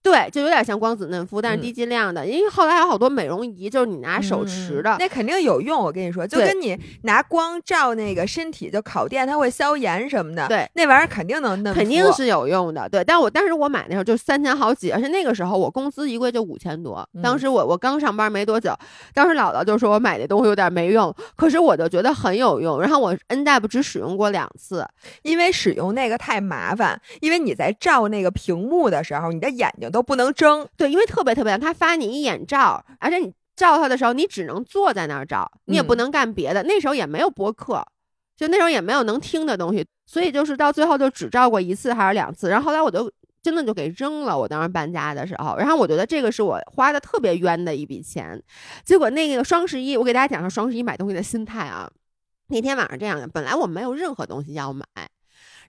[0.03, 2.27] 对，就有点像光子嫩肤，但是低剂量的。
[2.27, 5.83] 因为后来有好多美容仪，就是你拿手持的，那肯定有用。
[5.83, 10.47] 我跟你说，就跟你拿光照那个身体，就烤电，它会消炎什么的。
[10.49, 12.89] 对，那玩意儿肯定能嫩，肯定是有用的。
[12.89, 17.07] 对，但我当时我买那时候就三千好几，而且那个时候我工资一个月就五千多。
[17.23, 18.73] 当时我我刚上班没多久，
[19.13, 22.81] 当时姥姥就说我买那东西有点没用，可是我就觉得很有用。
[22.81, 24.87] 然后我 N 代不只使用过两次，
[25.23, 29.88] 因为使用那个太麻烦，因为你在照那个屏幕的时候，你的眼睛。
[29.91, 36.63] 都不能睁，对，因为特别特别他发你一眼照，而且你照他的时候，你只能坐在那儿照，你也不能干别的。
[36.63, 37.85] 那时候也没有播客，
[38.37, 42.49] 就那时候也没有能听的东西，所以就是到最后就只照过一次还是两次。
[42.49, 43.11] 然后后来我就
[43.43, 44.39] 真的就给扔了。
[44.39, 48.41] 我当时搬家的时候，然后我觉得这个是我花的特别冤的一笔钱。
[48.85, 51.91] 结果那个双十一，我给大家讲说双十一买东西的心态啊。
[52.49, 54.85] 那天晚上这样的，本来我没有任何东西要买。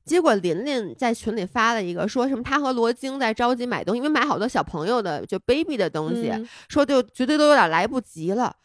[0.05, 8.55] 结果琳琳在群里发了一个，说什么她和罗京在着急买东西，因为买好多小朋友的就 baby 的东西，嗯说就绝对都有点来不及了。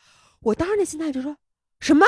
[0.41, 1.37] 我当时那心态就说
[1.81, 2.07] 什么？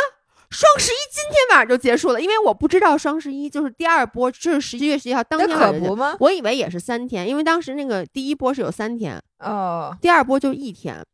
[0.49, 6.17] 双十一今天晚上就结束了，因为我不知道双十一就是第二波，就是十一月十一号当天晚上就可不吗？
[6.21, 11.05] 我以为也是三天，因为当时那个第一波是有三天，哦，第二波就一天。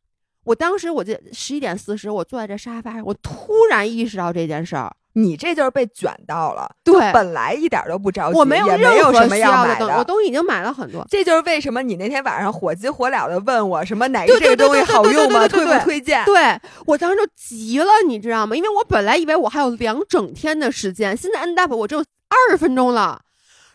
[0.44, 4.94] 我当时我就十一点四十，我坐在这沙发上，我突然意识到这件事儿。
[5.14, 6.70] 你这就是被卷到了。
[6.83, 11.07] 对本来一点都不着急，我没有也任何没有什么需要买东西，我都已经买了很多。
[11.11, 15.46] 这就是为什么你那天晚上火急火燎的问我什么哪个这个东西好用吗？
[15.46, 16.25] 推不推荐？
[16.25, 18.57] 对我当时就急了，你知道吗？
[18.57, 23.20] 因为我本来以为我还有两整天的时间，现在 end up 我只有二十分钟了。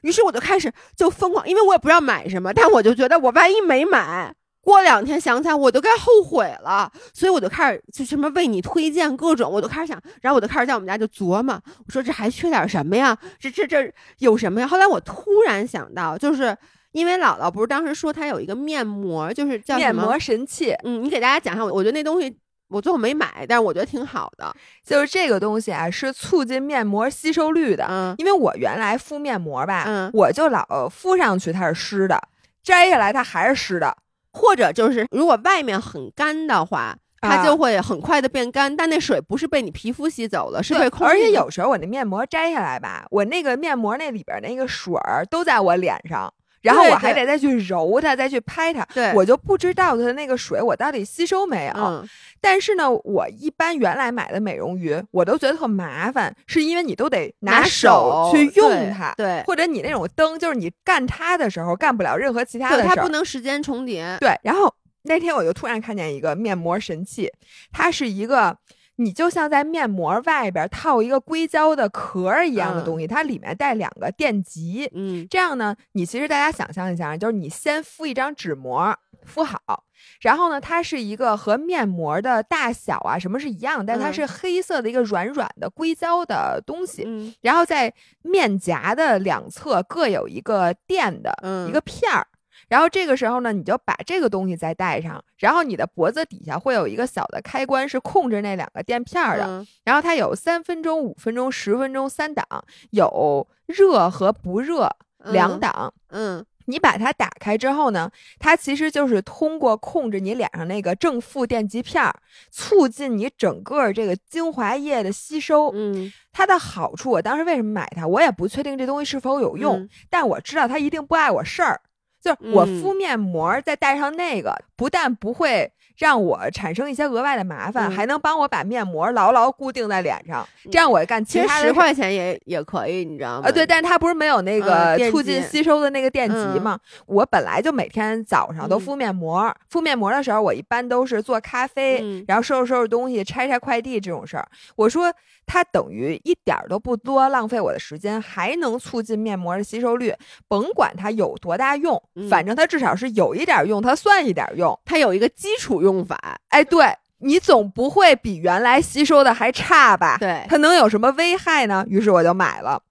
[0.01, 4.33] 于是我就开始就疯狂，因为我也不知道买什么，但我就觉得我万一没买，
[4.67, 13.17] 过两天想起来我都该后悔了，所以我就开始就什么为你推荐各种，我就开始想，然后我就开始在我们家就琢磨，我说这还缺点什么呀？
[13.39, 14.67] 这这这有什么呀？
[14.67, 16.53] 后来我突然想到，就是
[16.91, 24.53] 因为姥姥不是当时说她有一个面膜，就是叫面膜神器嗯，你给大家讲一下，我我觉得那东西我最后没买，但是我觉得挺好的。
[24.85, 27.85] 就是这个东西啊，是促进面膜吸收率的。
[27.89, 32.21] 嗯因为我原来敷面膜吧，嗯我就老敷上去它是湿的，
[32.61, 33.95] 摘下来它还是湿的。
[34.37, 41.05] 或者就是如果外面很干的话，它啊就会很快的变干，但那水不是被你皮肤吸走了，是被对，空气。
[41.05, 51.73] 而且有时候我那面膜摘下来吧，我那个面膜那里边那个水儿都在我脸上，然后我还得再去揉它，再去拍它，对，我就不知道它那个水我到底吸收没有。
[51.75, 52.07] 嗯
[52.41, 62.95] 但是呢，我一般原来买的美容鱼，我都觉得特麻烦，是因为你都得拿手去用它，对，或者你那种灯，就是你干它的时候干不了任何其他对的事儿。
[62.95, 64.17] 它不能时间重叠。
[64.19, 64.73] 对，然后
[65.03, 67.31] 那天我就突然看见一个面膜神器，
[67.71, 68.57] 它是一个。
[68.97, 72.85] 你就像在面膜外边套一个硅胶的壳一样的嗯。
[72.85, 75.25] 东西，它里面带两个电极，嗯。
[75.29, 79.83] 这样呢，你其实大家想象一下，就是你先敷一张纸膜，敷好，
[80.21, 84.13] 然后呢，它是一个和面膜的大小啊什么是一样，但它嗯。
[84.13, 87.33] 是黑色的一个软软的硅胶的东西，嗯。
[87.41, 91.69] 然后在面颊的两侧各有一个垫的、嗯。
[91.69, 92.27] 一个片儿。
[92.67, 99.45] 然后这个时候呢，你就把这个东西再戴上，然后你的脖子底下会有一个小的开关，是控制那两个垫片儿的。
[99.45, 102.45] 嗯然后它有三分钟、五分钟、十分钟三档，
[102.91, 104.89] 有热和不热
[105.31, 105.93] 两档。
[106.09, 112.13] 嗯你把它打开之后呢，它其实就是通过控制你脸上那个正负电极片儿，
[112.51, 115.71] 促进你整个这个精华液的吸收。
[115.73, 121.79] 嗯它的好处，我当时为什么买它，我也不确定这东西是否有用，嗯但我知道它一定不碍我事儿。
[122.21, 133.47] 就是我嗯敷面膜再带上那个，不但不会让我产生一些额外的麻烦，嗯还能帮我把面膜牢牢固定在脸上，这样我干其实十块钱也也可以，你知道吗？
[133.47, 136.79] 啊，对，但是它不是没有那个促进吸收的那个电极嗯吗？
[137.05, 144.47] 我本来就每天早上都嗯敷面膜，敷面膜的时候，我一般都是做咖啡，嗯然后收拾收拾东西、拆拆快递这种事儿。
[144.75, 145.13] 我说
[145.47, 150.13] 它等于一点儿都不多浪费我的时间，还能促进面膜的吸收率。
[150.47, 154.77] 甭管它有多大用，嗯反正它至少是有一点儿用，它算一点儿用。
[154.85, 156.39] 它有一个基础用法。
[156.49, 156.85] 哎，对
[157.19, 160.17] 你总不会比原来吸收的还差吧？
[160.19, 161.83] 对，它能有什么危害呢？
[161.87, 162.83] 于是我就买了。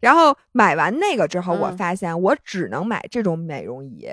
[0.00, 4.08] 然后买完那个之后，我嗯发现我只能买这种美容仪，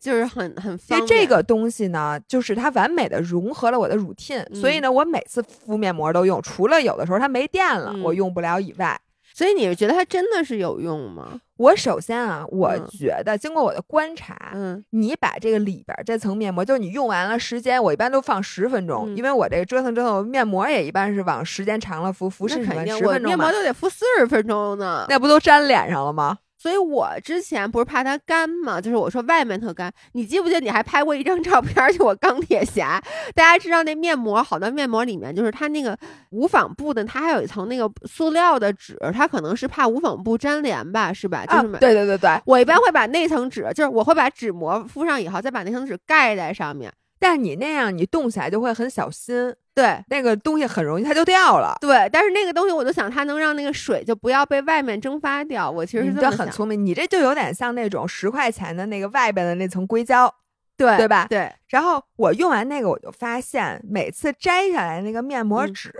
[0.00, 1.00] 就是很很因方便。
[1.00, 9.00] 为这个东西呢，就是它完美的融合了我的 routine，、嗯所以呢，我每次敷面膜都用，除了有的时候它没电了，嗯我用不了以外。
[9.34, 11.40] 所以你是觉得它真的是有用吗？
[11.58, 25.06] 我首先啊，我嗯觉得经过我的观察，嗯你把这个里边儿这层面膜，就是你用完了时间，我一般都放十分钟，嗯因为我这个折腾折腾，面膜也一般是往时间长了敷，敷十分钟面膜，都得敷四十分钟呢。
[25.08, 26.38] 那不都粘脸上了吗？
[26.58, 29.92] 所以我之前不是怕它干嘛，就是我说外面特干。
[30.12, 33.00] 你记不记得你还拍过一张照片儿，就我钢铁侠。
[33.34, 35.96] 大家知道那面膜，好多面膜里面就是它那个
[36.30, 41.46] 无纺布的，它还有一层那个塑料的纸，它可能是怕无纺布粘连吧，是吧？
[41.46, 41.78] 就啊是买。
[41.78, 46.92] 对对对对，我一般会把那层纸，就是我会把纸膜敷上以后，再把那层纸盖在上面。
[47.18, 51.76] 但你那样你动起来就会很小心，对那个东西很容易它就掉了。
[51.80, 55.70] 对，但是那个东西我就想它能让那个水就不要被外面蒸发掉。
[55.70, 56.36] 我其实是你这这么。
[56.36, 60.32] 很聪明，你这就有点像那种十块钱的那个外边的那层硅胶。
[60.76, 65.92] 对对吧对，然后我用完那个，我就发现每次摘下来那个面膜嗯纸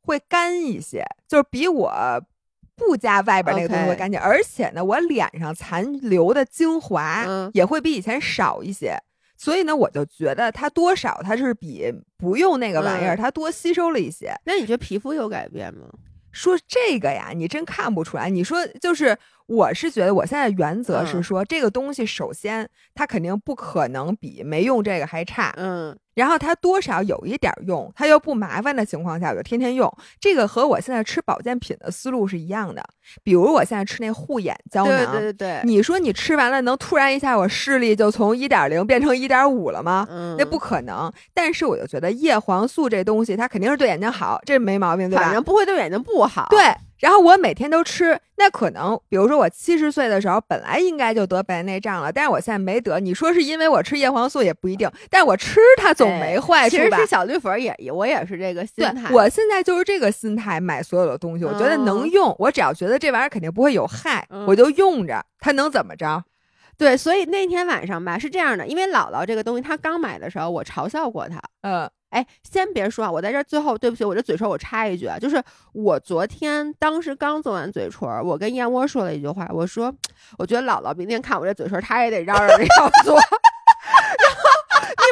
[0.00, 1.92] 会干一些，就是比我
[2.74, 4.18] 不加外边那个东西会干净。
[4.18, 8.98] 而且呢，我脸上残留的精华嗯也会比以前少一些。
[9.42, 14.32] 所以呢，我就觉得它多少它是比不用那个玩意儿，嗯它多吸收了一些。
[14.44, 15.88] 那你觉得皮肤有改变吗？
[16.30, 18.30] 说这个呀，你真看不出来。
[18.30, 19.18] 你说就是
[19.52, 29.92] 我是觉得我现在原则是嗯说，这个东西首先它肯定不可能比没用这个还差，嗯，然后它多少有一点用，它又不麻烦的情况下，我就天天用。
[30.18, 32.82] 这个和我现在吃保健品的思路是一样的。
[33.22, 40.06] 比如我现在吃那护眼胶对囊，对对对，你说你吃完了能突然一下我视力就从一点零变成一点五了吗？
[40.08, 41.12] 嗯，那不可能。
[41.34, 45.24] 但是我就觉得叶黄素这东西它肯定是对眼睛好，这没毛病，对吧？
[45.24, 46.46] 反正不会对眼睛不好。
[46.48, 46.74] 对。
[47.02, 53.00] 然后我每天都吃，那可能比如说我七十岁的时候本来应该就得白内障了，但是我现在没得。
[53.00, 56.84] 你说是因为我吃叶黄素也不一定，但我吃它总没坏处吧？
[56.84, 66.22] 其实吃小绿粉儿也，我也是这个心对态。，我现在就是这个心态买所有的东西，我觉得能嗯用，我只要觉得这玩意儿肯定不会有害，嗯我就用着，它能怎么着？
[66.78, 71.42] 对，所以那天晚上吧是这样的，因为姥姥这个东西，她刚买的时候，我嘲笑过她。
[71.62, 75.42] 嗯哎，先别说啊，我在这儿最后对不起，我这嘴唇我插一句啊，就是
[75.72, 79.92] 我昨天当时刚做完嘴唇儿，我跟燕窝说了一句话，我说
[80.38, 83.18] 我觉得姥姥明天看我这嘴唇儿，她也得嚷嚷着要做。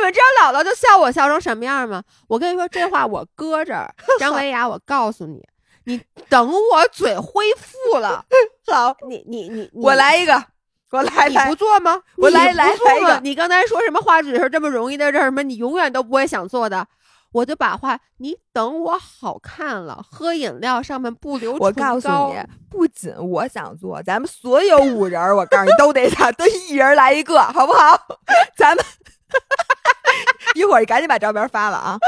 [0.01, 2.03] 你们知道姥姥就笑我笑成什么样吗？
[2.29, 5.47] 我跟你说这话我搁这儿， 张维雅，我告诉你，
[5.85, 8.25] 你等我嘴恢复了，
[8.73, 10.43] 好，你你你你我来一个，
[10.91, 12.01] 我来来你不，做吗？
[12.17, 16.87] 我来来来一个你刚才说什么画纸是这么容易的事儿，什么你永远都不会想做的，
[17.33, 28.01] 我就把话，你等我好看了，喝饮料上面不留我告诉你，不仅我想做，咱们所有 五人儿，我告诉你都得想，都一人来一个，好不好？
[28.57, 28.85] 咱们
[30.57, 31.99] 一会儿赶紧把照片发了啊！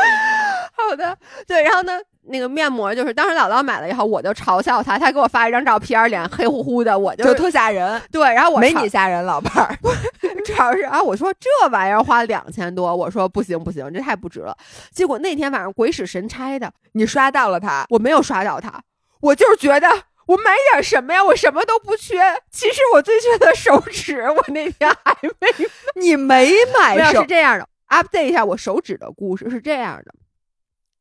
[0.76, 1.16] 好的，
[1.46, 9.76] 对，然后呢，那个面膜就是当时姥姥买了以后，我就嘲笑她，她给我发一张照片，脸黑乎乎的，我就就特吓人，对，然后我没你吓人，老伴儿。
[10.46, 14.56] 主要是啊，我说这玩意儿花两千多，我说不行不行，这太不值了。
[14.92, 18.80] 结果那天晚上鬼使神差的，你刷到了他，我没有刷到它，
[19.20, 19.88] 我就是觉得
[20.26, 22.20] 我买点什么呀，我什么都不缺。
[22.50, 25.48] 其实我最缺的手指，我那天还没
[25.96, 30.14] 你没买没有是这样的，update 一下我手指的故事是这样的。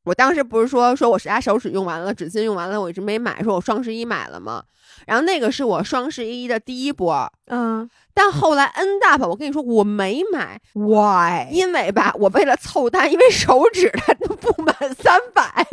[0.03, 4.63] 我当时不是说说我家手指用完了，纸巾用完了，我一直没买，说我双十一买了吗？
[5.07, 11.47] 然后那个是我双十一的第一波，嗯但后来 end up 我跟你说我没买，，why？
[11.49, 15.43] 因为吧，我为了凑单，因为手指它都不满三百，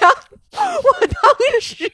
[0.00, 0.16] 然后
[0.52, 1.90] 我当时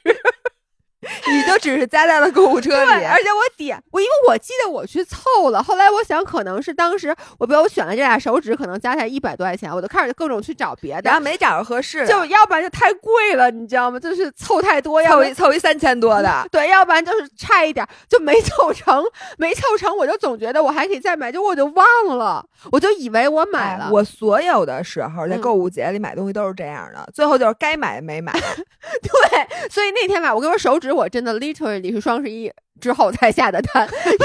[1.29, 13.99] 你就只是加在了购物车对，里，而且我点我，因为我记得我去凑了，后来我想可能是当时我比如我选了这俩手指，可能加起来一百多块钱，我就开始各种去找别的，然后没找着合适的，就要不然就太贵了，你知道吗？
[13.99, 16.45] 就是凑太多，要凑一凑一三千多的。
[16.51, 19.03] 对，要不然就是差一点就没凑成，
[19.37, 21.85] 没凑成，我就总觉得我还可以再买，就我就忘
[22.17, 28.31] 了，我就以为我买了，哎我所有的时候在嗯购物节里买东西都是这样的，最后就是该买没买。
[29.01, 34.17] 对，所以那天吧，我跟我手指我真的 literally 是双十一之后才下的单，因为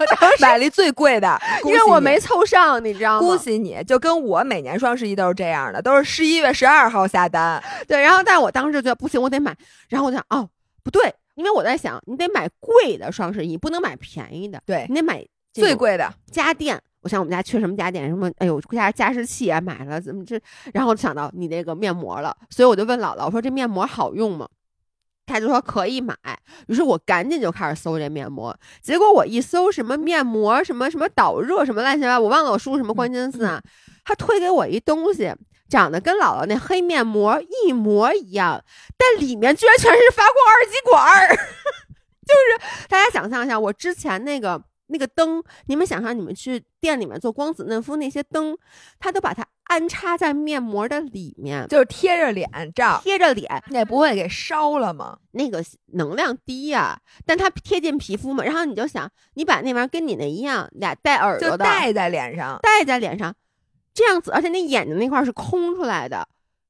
[0.00, 3.20] 我当时买了最贵的，因为我没凑上，你知道吗？
[3.20, 7.62] 恭喜你，就跟我每年双十一都是这样的，都是十一月十二号下单。
[7.88, 9.56] 对，然后但我当时就觉得不行，我得买，
[9.88, 10.48] 然后我就想哦
[10.82, 16.80] 不对，因为我在想你得买贵的双十一，不能买便宜的，对你，得买最贵的，家电。
[17.02, 20.40] 我想我们家缺什么家电，什么哎呦家加湿器啊买了怎么这，
[20.72, 24.48] 然后我想到你那个面膜了，所以我就问姥姥我说这面膜好用吗？
[25.26, 26.14] 他就说可以买，
[26.68, 33.60] 于是我赶紧就开始搜这面膜，结果我一搜什么面膜什么什么导热什么乱七八糟，我忘了我输什么关键字啊，
[34.04, 35.34] 他推给我一东西，
[35.68, 38.62] 长得跟姥姥那黑面膜一模一样，
[38.96, 41.28] 但里面居然全是发光二极管儿，
[42.24, 48.56] 就是大家想象一下，我之前那个那个灯，你们想象你们去店里面做光子嫩肤那些灯，
[49.00, 55.18] 他都把它安插在面膜的里面，就是贴着脸照，贴着脸，那不会给烧了吗？
[55.32, 55.62] 那个
[55.92, 62.58] 能量低呀、但它贴近皮肤嘛，然后你就想，你把那玩意儿跟你那一样，俩带耳朵的就戴在脸上。
[62.62, 63.34] 戴在脸上，
[63.92, 66.28] 这样子，而且那眼睛那块儿是空出来的，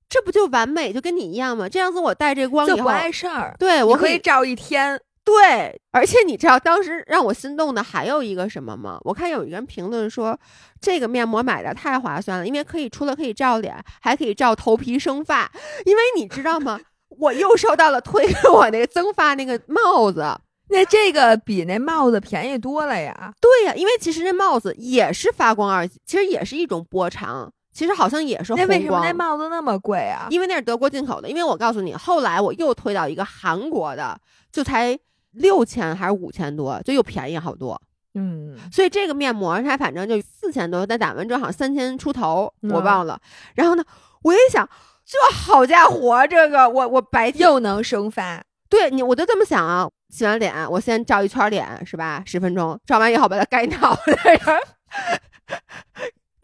[0.09, 1.68] 这不就完美，就跟你一样吗？
[1.68, 5.01] 这样子我戴这光以后，就不碍事儿，对我可以照一天。
[5.27, 8.97] 对，而且你知道当时让我心动的还有一个什么吗？
[9.03, 10.39] 我看有一个人评论说，
[10.81, 15.51] 这个面膜买的太划算了，因为可以除了可以照脸，还可以照头皮生发。
[15.85, 16.79] 因为你知道吗？
[17.18, 20.24] 我又收到了推给 我那个增发那个帽子。
[20.68, 23.33] 那这个比那帽子便宜多了呀。
[23.41, 28.68] 对呀、因为其实那帽子也是发光二极，其实也是一种波长，其实好像也是红光。
[28.68, 30.29] 那为什么那帽子那么贵啊？
[30.31, 31.29] 因为那是德国进口的。
[31.29, 34.16] 因为我告诉你，后来我又推到一个韩国的，
[34.53, 34.99] 就才
[35.37, 37.80] 六千还是五千多，就又便宜好多。
[38.14, 43.20] 嗯，所以这个面膜它反正就四千多，但打完折好像三千出头，嗯我忘了。
[43.55, 43.84] 然后呢，
[44.22, 44.68] 我一想，
[45.05, 48.43] 这好家伙，这个我我白天又能生发。
[48.68, 49.89] 对你，我就这么想啊。
[50.09, 52.22] 洗完脸，我先照一圈脸，是吧？
[52.24, 54.57] 十分钟，照完以后把它盖脑袋上，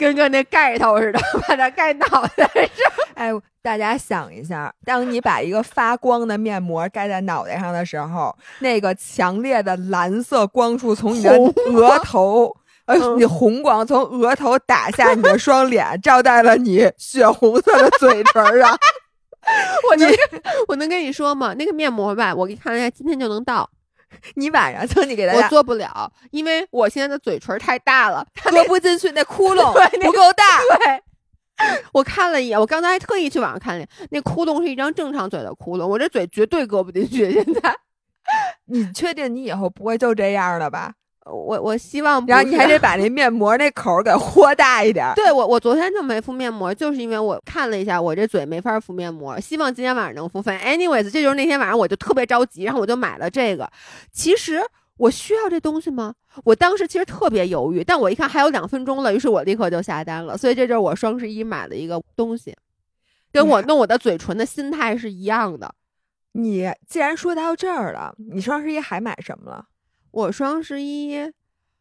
[0.03, 2.93] 跟个那盖头似的， 把它盖脑袋上。
[3.15, 3.31] 哎，
[3.63, 11.31] 大家想一下，当你把一个发光的面膜盖在脑袋上的时候，那个强烈的蓝色光束从你的
[11.73, 12.53] 额头，
[12.87, 18.77] 呃，你红光从额头打下你的双脸，照在了你血红色的嘴唇上。
[19.91, 20.09] 我能
[20.69, 21.55] 我能跟你说吗？
[21.55, 23.69] 那个面膜吧，我给你看一下，今天就能到。
[24.35, 30.45] 你晚上做你给大家，我做不了，因为我现在的嘴唇太大了，搁不进去，那窟窿 不够大。
[30.79, 31.03] 对，
[31.93, 37.33] 我看了一眼，我刚才还特意去网上看了，那窟窿是一张正常嘴的窟窿，我这嘴绝对搁不进去。
[37.33, 37.77] 现在，
[38.67, 40.95] 你确定你以后不会就这样了吧？
[41.25, 45.13] 我我希望，然后你还得 把那面膜那口给豁大一点。
[45.15, 49.39] 对我，我昨天就没敷面膜，就是因为我看了一下，我这嘴没法敷面膜。
[49.41, 50.43] 希望今天晚上能敷。
[50.43, 53.71] 反正 anyways，这就是那天晚上我就特别着急，然后我就买了这个。
[54.11, 54.61] 其实
[54.97, 56.15] 我需要这东西吗？
[56.45, 60.37] 我当时其实特别犹豫，但我一看还有两分钟了，于是我立刻就下单了。
[60.37, 62.57] 所以这就是我双十一买的一个东西，
[63.31, 65.73] 跟我弄我的嘴唇的心态是一样的。
[66.33, 69.67] 你既然说到这儿了，你双十一还买什么了？
[70.13, 71.33] 我双十一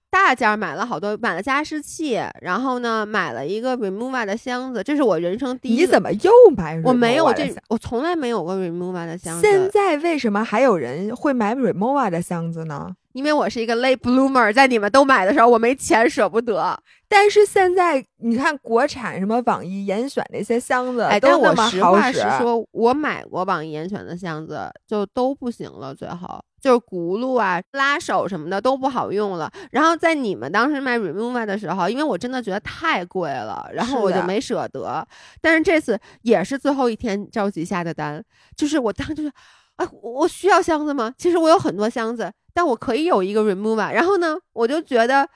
[0.09, 5.75] 大件买了好多，买了加湿器，然后呢买了一个 Remova 的箱子，这是我人生第一。
[5.75, 6.81] 你怎么又买？
[6.83, 9.41] 我没有这，我从来没有过 Remova 的箱子。
[9.41, 12.93] 现在为什么还有人会买 Remova 的箱子呢？
[13.13, 16.77] 因为我是一个 late bloomer，在你们都买的时候，我没钱舍不得。
[17.09, 26.41] 但是现在你看国产什么网易严选那些箱子，哎，但我实话实说，我买过网易严选的箱子，就都不行了，最后。
[26.61, 29.51] 就是轱辘啊、拉手什么的都不好用了。
[29.71, 35.05] 然后在你们当时卖 Remova 的时候，因为我真的觉得太贵了，然后我就没舍得。
[35.41, 38.23] 但是这次也是最后一天着急下的单，
[38.55, 39.31] 就是我当时就是，
[39.77, 41.13] 啊，我需要箱子吗？
[41.17, 43.91] 其实我有很多箱子，但我可以有一个 Remova。
[43.91, 45.27] 然后呢，我就觉得，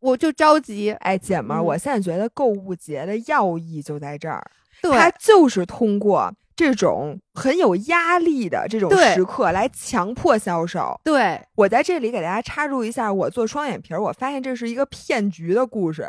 [0.00, 0.90] 我就着急。
[0.90, 4.44] 哎，姐们儿，我现在觉得购物节的要义就在这儿，
[4.82, 6.34] 它就是通过。
[6.56, 11.00] 这种很有压力的这种时刻，来强迫销售。
[11.02, 16.08] 对我在这里给大家插入一下，我做双眼皮儿，我发现这是一个骗局的故事。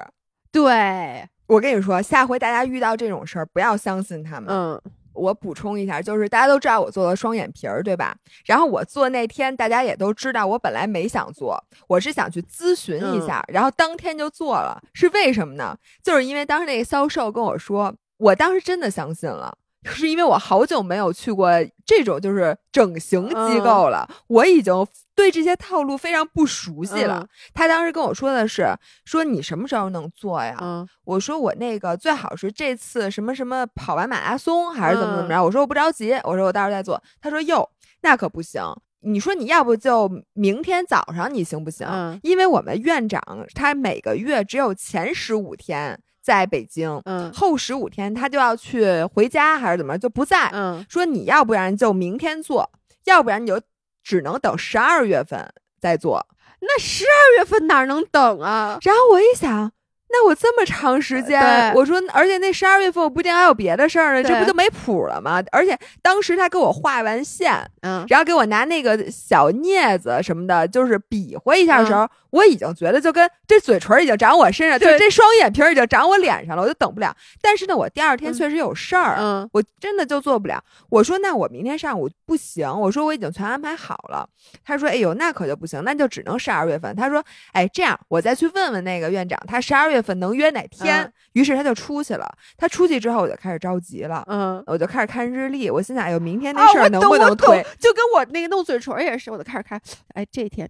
[0.52, 4.46] 对我跟你说，下回大家遇到这种事儿，不要相信他们。
[4.50, 4.82] 嗯，
[5.14, 8.16] 我补充一下，就是大家都知道我做了双眼皮儿，对吧？
[8.46, 14.82] 然后我做那天，大家也都知道，我本来没想做，我是想去咨询一下，然后当天就做了。
[14.94, 15.76] 是为什么呢？
[16.04, 19.58] 就是因为当时那个销售跟我说，我当时真的相信了。
[19.86, 21.50] 是因为我好久没有去过
[21.86, 24.74] 这种就是整形机构了，我已经
[25.14, 27.26] 对这些套路非常不熟悉了。
[27.54, 28.76] 他当时跟我说的是，
[29.06, 30.58] 说你什么时候能做呀？
[31.04, 35.44] 我说我那个最好是这次什么什么跑完马拉松还是怎么怎么着？
[35.44, 37.02] 我说我不着急，我说我到时候再做。
[37.22, 37.70] 他说哟，
[38.02, 38.62] 那可不行。
[39.02, 41.88] 你说你要不就明天早上你行不行？
[42.24, 43.22] 因为我们院长
[43.54, 46.02] 他每个月只有前十五天。
[46.26, 50.50] 在北京，嗯，后十五天他就要去回家还是怎么就不在？
[50.54, 52.72] 嗯，说你要不然就明天做，
[53.04, 53.62] 要不然你就
[54.04, 56.26] 只能等十二月份再做。
[56.62, 58.80] 那十二月份哪能等啊？
[58.82, 59.72] 然后我一想。
[60.10, 61.42] 那我这么长时间，
[61.74, 65.44] 我说，而且那十二月份我不一定还有别的事儿呢，这不就没谱了吗？
[65.52, 77.14] 而且当时他给我画完线，嗯，然后给我拿那个小镊子什么的，就是比划一下的时候，我已经觉得就跟这嘴唇已经长我身上，就这双眼皮已经长我脸上了，我就等不了。
[77.42, 80.64] 但是呢，我第二天确实有事儿，嗯，我真的就做不了。
[80.90, 84.30] 我说那我明天上午不行，我说我已经全安排好了。
[84.64, 86.96] 他说，哎呦，那可就不行，那就只能十二月份。
[86.96, 89.95] 他说，哎，这样我再去问问那个院长，他十二月。
[90.02, 91.12] 份能约哪天？
[91.34, 92.38] 于是他就出去了。
[92.58, 94.24] 他出去之后，我就开始着急了。
[94.28, 95.70] 嗯，我就开始看日历。
[95.70, 97.64] 我心想，哎呦，明天那事儿能不能推？
[97.80, 99.80] 就跟我那个弄嘴唇也是，我就开始看。
[100.14, 100.70] 哎，这天。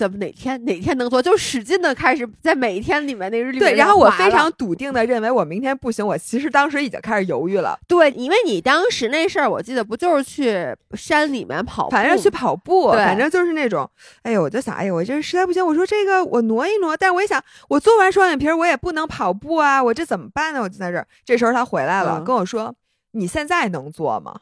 [0.00, 1.20] 怎么哪天哪天能做？
[1.20, 6.06] 就使劲的开始在每一天里面那日历对，然后我非常笃定的认为我明天不行。
[6.06, 7.78] 我其实当时已经开始犹豫了。
[7.86, 13.86] 对，因为你当时那事儿，我记得不就是去山里面跑，反正去跑步，反正就是那种。
[14.22, 16.96] 哎呦，我就想，哎呦，我这实在不行，我说这个我挪一挪。
[16.96, 20.62] 但是我一想，我做完双眼皮我也不能跑步啊，我这怎么办呢？
[20.62, 21.06] 我就在这儿。
[21.26, 22.74] 这时候他回来了，跟我说
[23.12, 24.40] ：“你现在能做吗？”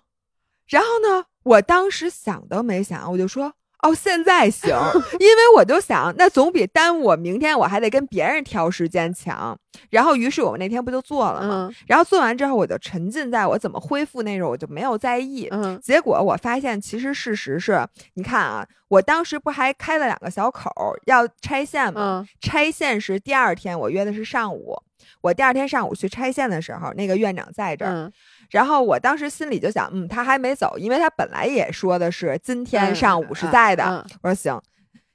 [0.69, 3.55] 然后呢，我当时想都没想，我就说。
[3.83, 4.69] 哦，现在行，
[5.21, 9.57] 因为我就想，那总比耽误我明天我还得跟别人挑时间强。
[9.91, 11.71] 然后，于是我们那天不就做了吗？
[11.87, 15.47] 然后做完之后，我就沉浸在我怎么恢复那种，我就没有在意。
[15.53, 20.71] 嗯，结果我发现，其实事实是，你看啊，我当时不还开了两个小口
[21.07, 22.27] 要拆线吗？
[22.41, 24.77] 拆线是第二天，我约的是上午。
[25.21, 28.13] 我第二天上午去拆线的时候，那个院长在这儿，嗯
[28.51, 33.85] 然后我当时心里就想，嗯，他还没走，因为他本来也说的是今天嗯上午是在的。
[33.85, 34.61] 嗯我说行，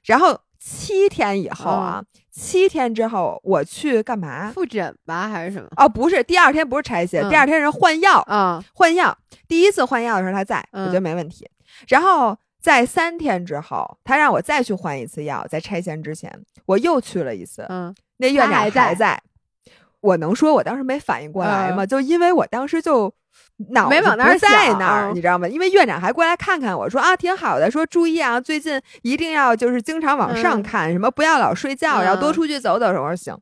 [0.04, 4.50] 然后七天以后啊，七天之后我去干嘛？
[4.52, 5.68] 复诊吧还是什么？
[5.76, 9.16] 哦，不是，第二天不是拆线，嗯第二天是换药，啊换药。
[9.48, 11.48] 第一次换药的时候他在，我嗯觉得没问题。
[11.88, 16.32] 然后在三天之后，他让我再去换一次药，在拆线之前，
[16.66, 19.20] 我又去了一次，嗯那院长还在在。
[20.00, 21.84] 我能说我当时没反应过来吗？
[21.84, 23.12] 就因为我当时就
[23.70, 25.46] 脑子没往那儿不在那儿，嗯你知道吗？
[25.48, 32.86] 因为院长还过来看看我说啊，挺好的，说注意啊，最近一定要就是经常往上嗯看，什么不要老睡觉，然后多嗯出去走走。
[32.86, 33.36] 我说行。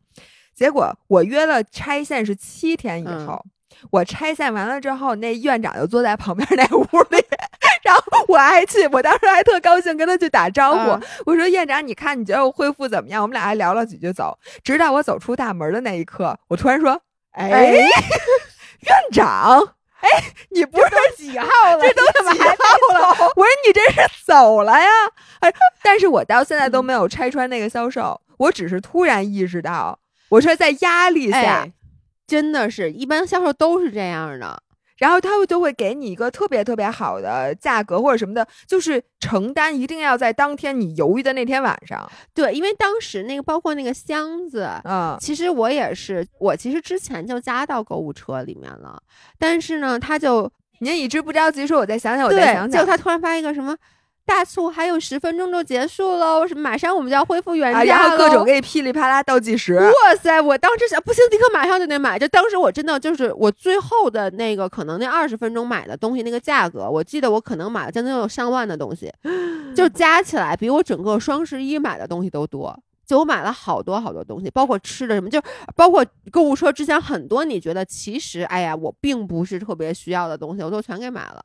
[0.54, 3.42] 结果我约了拆线是七天以嗯后，
[3.90, 7.16] 我拆线完了之后，那院长就坐在旁边那屋里，
[7.82, 13.22] 然后我还去，我当时还特高兴跟他去打招呼，嗯我说院长，你看你觉得我恢复怎么样？
[13.22, 17.00] 我们俩还聊了几句走，直到我走出大门的那一刻，我突然说
[17.32, 17.72] ：“哎，
[18.84, 21.46] 院长，哎，你不是几号
[21.76, 21.80] 了？
[21.80, 23.32] 这都几怎么还号了？
[23.34, 24.88] 我说你这是走了呀？
[25.40, 29.98] 哎，但是我到现在都没有拆穿那个销售，我只是突然意识到，
[30.28, 31.72] 我说在压力下，哎，
[32.26, 34.62] 真的是一般销售都是这样的。
[35.02, 49.02] 然后他就会给你一个特别特别好的价格或者什么的，就是承担一定要在当天你犹豫的那天晚上，对，因为当时那个包括那个箱子，嗯其实我也是，我其实之前就加到购物车里面了，
[49.40, 50.48] 但是呢，他就
[50.78, 52.70] 您一直不着急说，我再想想，我再，想想。
[52.70, 53.76] 结果他突然发一个什么
[54.24, 60.40] 大促还有十分钟就结束喽，马上我们就要恢复原价啊，然后各种给你噼里啪啦倒计时，哇塞！
[60.40, 62.18] 我当时想，不行，立刻马上就得买。
[62.18, 69.12] 就当时我真的就是我最后的那个可能那二十分钟买的东西，那个价格，我记得我可能买了将近有上万的东西，
[69.74, 72.78] 就加起来比我整个双十一买的东西都多。
[73.04, 75.42] 就我买了好多好多东西，包括吃的什么，就
[75.74, 81.42] 包括购物车之前很多你觉得其实哎呀我并不是特别需要的东西，我都全给买了。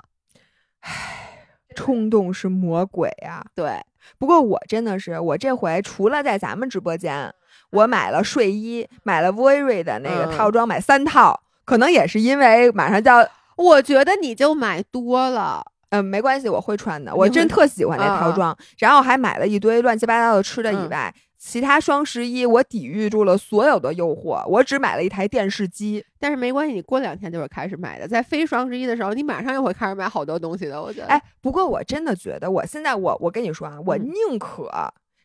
[1.77, 3.45] 冲动是魔鬼啊！
[3.53, 3.79] 对，
[4.17, 7.31] 不过我真的是，我这回除了在咱们直播间，
[7.69, 15.63] 我买了睡衣，买了 Voiri 的那个嗯套装，买三套，可能也是因为马上就要，我觉得你就买多了。
[15.89, 21.13] 嗯、没关系，我会穿的，我真特喜欢那套啊装，然后还买了一堆乱七八糟的吃的以嗯外。
[21.47, 26.03] 其他双十一我抵御住了所有的诱惑，我只买了一台电视机。
[26.19, 28.05] 但是没关系，你过两天就会开始买的。
[28.05, 30.81] 在非双十一的时候，你马上又会开始买好多东西的。
[30.81, 34.69] 我觉得，哎，不过我真的觉得，我现在我我跟你说啊，我嗯宁可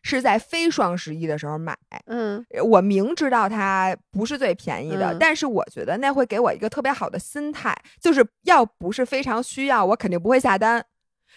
[0.01, 10.85] 是在非双十一的时候买，嗯，我明知道它不是最便宜的，嗯但是我觉得那会给我一个特别好的心态，就是要不是非常需要，我肯定不会下单。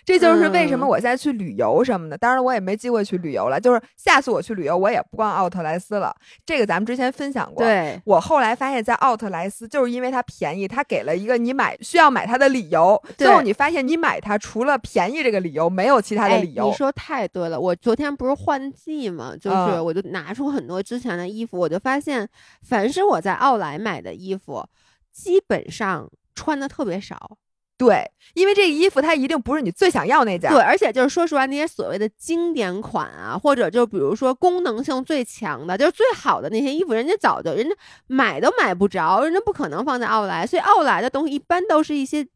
[0.07, 3.61] 这就是为什么嗯我现在去旅游什么的，当然我也没机会去旅游了。
[3.61, 6.15] 就是下次我去旅游，我也不逛奥特莱斯了。
[6.45, 7.65] 这个咱们之前分享过。
[7.65, 13.03] 对，我后来发现，在奥特莱斯，就是因为它便宜，它给了一个你买需要买它的理由。
[13.19, 16.69] 最后你发现，你买它除了便宜这个理由，没有其他的哎理由。
[16.69, 22.29] 你说太对了，我昨天不是换季嘛，就是嗯我就拿出很多之前的衣服，我就发现，
[22.63, 24.65] 凡是我在奥莱买的衣服，
[25.11, 27.37] 基本上穿的特别少。
[27.79, 30.51] 对，因为这个衣服它一定不是你最想要那件。
[30.51, 42.27] 对，而且就是说实话，那些所谓的经典款啊，或者就比如说功能性最强的，就是最好的那些衣服，人家早就人家买都买不着，人家不可能放在奥莱，所以奥莱的东西一般都是一些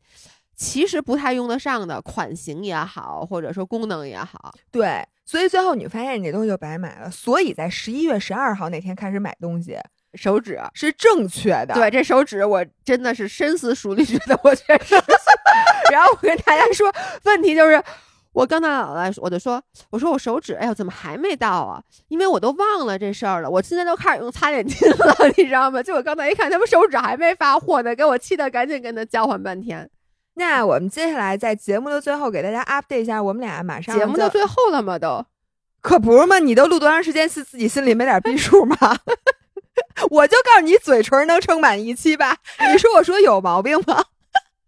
[0.55, 4.53] 其实不太用得上的款型也好，或者说功能也好。
[4.71, 7.11] 对，所以最后你发现你这东西就白买了。
[7.11, 9.79] 所以在十一月十二号那天开始买东西
[10.15, 11.75] 手指，是正确的。
[11.75, 15.03] 对，这手指我真的是深思熟虑，觉得我确实是。
[15.93, 16.93] 然后我跟大家说，
[17.25, 17.83] 问题就是。
[18.33, 21.83] 我刚才老来，我就说，我说我手指，哎呦，怎么还没到啊？
[22.07, 23.51] 因为我都忘了这事儿了。
[23.51, 25.83] 我现在都开始用擦脸巾了， 你知道吗？
[25.83, 29.91] 就我刚才一看，他们手指还没发货呢，给我气的，赶紧跟他交换半天。
[30.35, 34.97] 那我们接下来在节目的最后给大家 update 一下，我们俩马上节目就到最后了吗？
[34.97, 35.27] 都
[35.81, 36.39] 可不是吗？
[36.39, 38.77] 你都录多长时间，是自己心里没点逼数吗？
[40.11, 42.37] 我就告诉你，嘴唇能撑满一期吧？
[42.73, 44.05] 你说我说有毛病吗？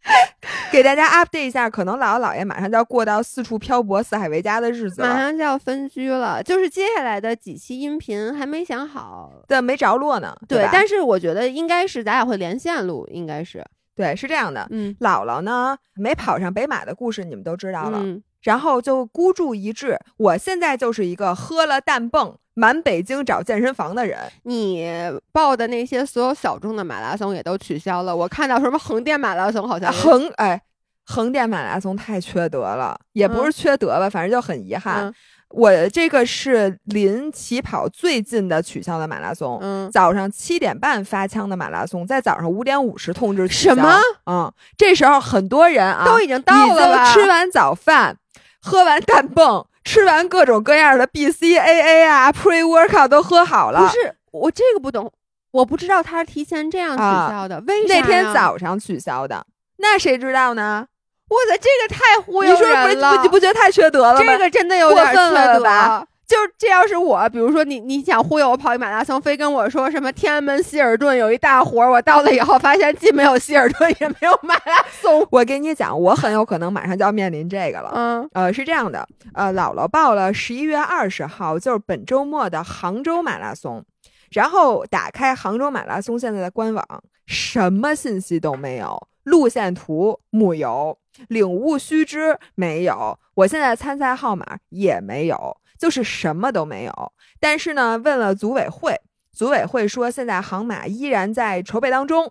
[0.72, 9.30] 给大家 update 一下，可能姥姥姥爷马上就要过到四处漂泊、四海为家的日子马，上就要分居了，就是接下来的几期音频还没想好。
[9.46, 10.28] 对，没着落呢。
[10.40, 14.66] 吧，对但是我觉得应该是咱俩会连线录，应该是，对是这样的。
[14.70, 18.00] 嗯，姥姥呢没跑上北马的故事，你们都知道了。
[18.02, 24.18] 嗯然后就孤注一掷，我现在就是一个喝了氮泵满北京找健身房的人。
[24.42, 24.86] 你
[25.32, 30.60] 报的那些所有小众的马拉松也都取消了，我看到什么横店马拉松好像横哎，
[31.06, 35.04] 横店马拉松太缺德了，也不嗯是缺德吧，反正就很遗憾。
[35.04, 35.14] 嗯
[35.52, 43.74] 我这个是临起跑最近的取消的马拉松，嗯，早上七点半发枪的马拉松，在早上五点五十通知取消。
[43.74, 43.98] 什么？
[44.26, 48.16] 嗯，这时候很多人啊都已经到了吃完早饭，
[48.60, 53.80] 喝完蛋泵，吃完各种各样的 BCAA 啊、Pre Workout 都喝好了。
[53.80, 55.12] 不是，我这个不懂，
[55.50, 59.46] 我不知道他是提前这样取啊消的，为啥那天，早上取消的，
[59.76, 60.86] 那谁知道呢？
[61.32, 64.20] 我操，这个太忽悠你说不人了，不你不觉得太缺德了吗？
[64.20, 66.06] 这个真的有点缺德吧？
[66.24, 75.26] 就是这要是我，比如说你你想忽悠我跑一马拉松，非跟我说什么天安门希尔顿有一大活儿，我到了以后发现既没有希尔顿也没有马拉松。
[75.30, 77.92] 我跟你讲，我很有可能马上就要面临这个了。
[77.94, 83.84] 嗯呃，是这样的，呃，姥姥报了十一月二十号，就是本周末的杭州马拉松。
[84.30, 86.82] 然后打开杭州马拉松现在的官网，
[87.26, 90.96] 什么信息都没有，路线图木有，
[91.28, 97.12] 领悟须知没有，我现在参赛号码也没有，就是什么都没有。
[97.40, 99.00] 但是呢，问了组委会，
[99.32, 102.30] 组委会说现在杭马依然在筹备当中，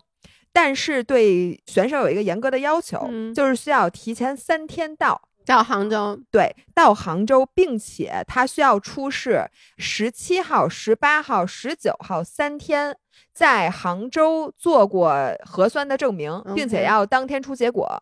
[0.52, 5.22] 但是对选手有一个严格的要求，嗯就是需要提前三天到。
[5.44, 9.44] 到杭州，对，到杭州，并且他需要出示
[9.76, 12.96] 十七号、十八号、十九号三天
[13.34, 15.14] 在杭州做过
[15.44, 18.02] 核酸的证明，并且要当天出结果。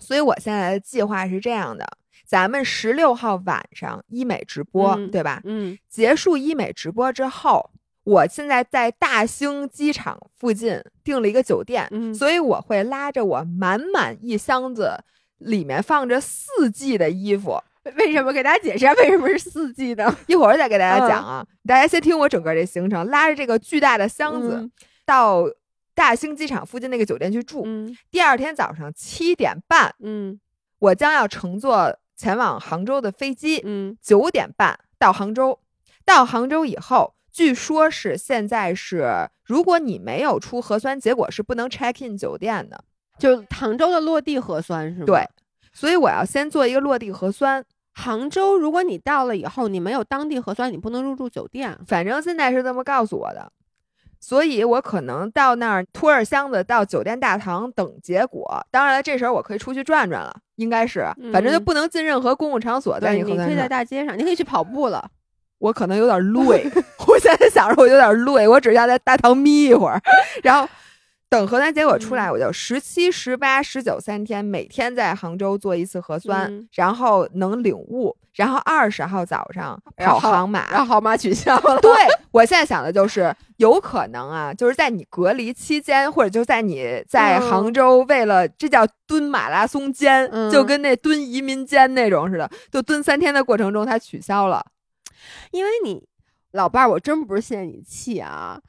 [0.00, 1.86] 所以我现在的计划是这样的：
[2.26, 5.40] 咱们十六号晚上医美直播，嗯对吧？
[5.44, 7.70] 嗯结束医美直播之后，
[8.04, 14.98] 我现在在大兴机场附近订了一个酒店，嗯所以我会拉着我满满一箱子，
[15.38, 17.60] 里面放着四季的衣服。
[17.96, 20.16] 为什么给大家解释一下为什么是四季呢？
[20.26, 24.70] 一会儿再给大家讲啊，大家先听我整个这行程，拉着这个巨大的箱子、嗯
[25.06, 25.42] 到
[26.00, 27.62] 大兴机场附近那个酒店去住。
[27.66, 30.40] 嗯第二天早上七点半，嗯
[30.78, 35.58] 我将要乘坐前往杭州的飞机，嗯九点半到杭州。
[36.06, 42.82] 到杭州以后，据说是现在是，如果你没有出核酸结果，是不能 check in 酒店的。
[43.18, 45.04] 就杭州的落地核酸是吗？
[45.04, 45.22] 对，
[45.74, 47.62] 所以我要先做一个落地核酸。
[47.92, 51.78] 杭州，如果你到了以后你没有当地核酸，你不能入住酒店。
[51.86, 53.52] 反正现在是这么告诉我的，
[54.20, 58.64] 所以我可能到那儿拖着箱子到酒店大堂等结果。
[58.70, 63.00] 当然了，这时候我可以出去转转了，应该是，反正就嗯不能进任何公共场所。
[63.00, 65.10] 在嗯，你可以在大街上，你可以去跑步了。
[65.58, 66.70] 我可能有点 累。
[67.06, 70.00] 我现在想着我有点累，我只想在大堂眯一会儿，
[70.44, 70.68] 然后。
[71.30, 81.78] 等核酸结果出来，我就十七、十八、十九三天，每天在杭州做一次核酸，嗯然后能领悟，然后二十号早上然后跑杭马，然后号码取消了。
[81.80, 81.92] 对
[82.32, 94.66] 我现在想的就是，有可能啊，就是在你隔离期间，或者就在你在嗯杭州为了、这叫蹲马拉松间，嗯就跟那蹲移民间那种似的，就蹲三天的过程中，它取消了。
[95.52, 96.02] 因为你
[96.50, 98.60] 老伴儿，我真不是泄你气啊，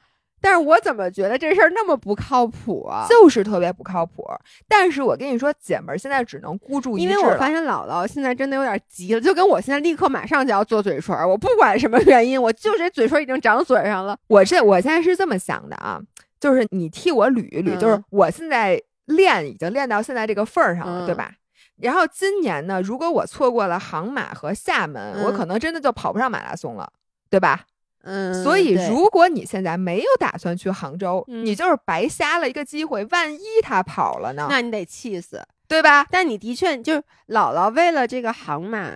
[0.42, 3.06] 但是我怎么觉得这事儿那么不靠谱啊？
[3.08, 4.28] 就是特别不靠谱。
[4.66, 7.14] 但是我跟你说，姐们儿现在只能孤注一掷了。
[7.14, 14.18] 因为我发现姥姥现在真的有点急了，就跟我现在立刻马上就要做嘴唇儿，我不管什么原因，我就这嘴唇已经长嘴上了。
[14.26, 16.00] 我这我现在是这么想的啊，
[16.40, 21.30] 就是你替我捋一捋，嗯就是我现在练已经练到现在这个份儿上了，嗯对吧？
[21.76, 26.92] 然后今年呢，如果我错过了杭马和厦门，我嗯可能真的就跑不上马拉松了，
[27.30, 27.64] 对吧？
[28.02, 35.42] 嗯，所以如果你现在没有打算去杭州，嗯你就是白瞎了一个机会，万一他跑了呢，那你得气死。
[35.68, 36.06] 对吧？
[36.10, 38.92] 但你的确就是姥姥为了这个航马，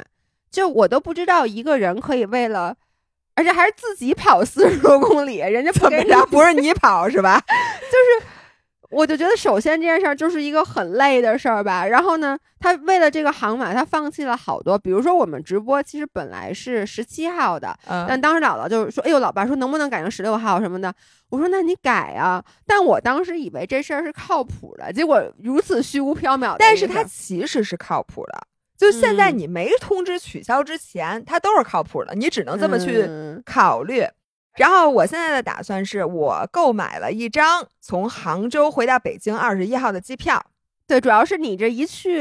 [0.51, 2.77] 就我都不知道一个人可以为了，
[3.35, 6.27] 而且还是自己跑四十多公里，人家怎么着？
[6.27, 7.43] 不是你跑是吧？
[8.91, 11.87] 我就觉得，首先这件事儿就是一个很累的事儿吧。
[11.87, 14.78] 然后呢，他为了这个航马，他放弃了好多。
[14.78, 20.93] 比如说，我们直播其实本来是十七号的，嗯，但当时姥姥就是说：“哎呦，老爸说能不能改成十六号什么的？”
[21.30, 26.55] 我说：“那你改啊。”但我当时以为这事儿是靠谱的，结果如此虚无缥缈。
[26.59, 28.47] 但是它其实是靠谱的。
[28.76, 34.05] 就现在嗯你没通知取消之前，它都是靠谱的，你只能这么去嗯考虑。
[34.57, 40.45] 然后我现在的打算是我购买了一张从杭州回到北京二十一号的机票。
[40.89, 42.21] 对，主要是你这一去，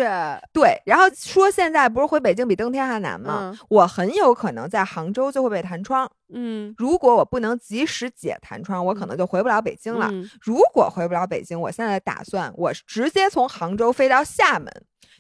[0.52, 3.52] 对，然后说现在不是回北京比登天还难吗？
[3.54, 6.10] 嗯我很有可能在杭州就会被弹窗。
[6.34, 10.10] 嗯，如果我不能及时解弹窗，我可能就回不了北京了。
[10.12, 14.68] 嗯如果回不了北京，我现在打算我直接从杭州飞到厦门，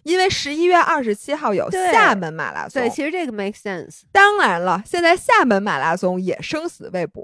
[0.06, 2.80] 因为十一月二十七号有厦门马拉松。
[2.80, 4.02] 对，其实这个 make sense。
[4.12, 7.24] 当然了，现在厦门马拉松也生死未卜，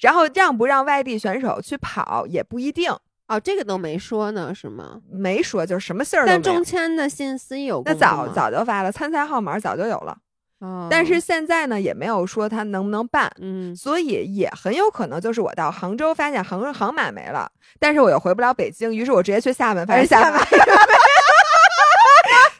[0.00, 2.92] 然后让不让外地选手去跑也不一定，
[3.26, 5.00] 哦，这个都没说呢，是吗？
[5.10, 6.64] 没说，就是什么信儿都但没有中。
[6.64, 10.18] 签的信息有那早早就发了，参赛号码早就有了。
[10.58, 20.38] 哦但是现在呢也没有说他能不能办，嗯，所以也很有可能就是我到杭州发现杭杭马没了，但是我又回不了北京，于是我直接去厦门，发现厦门。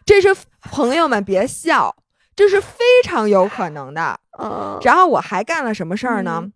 [0.04, 1.94] 这是朋友们别笑，
[2.34, 4.18] 这是非常有可能的。
[4.38, 6.40] 嗯然后我还干了什么事儿呢？
[6.44, 6.52] 嗯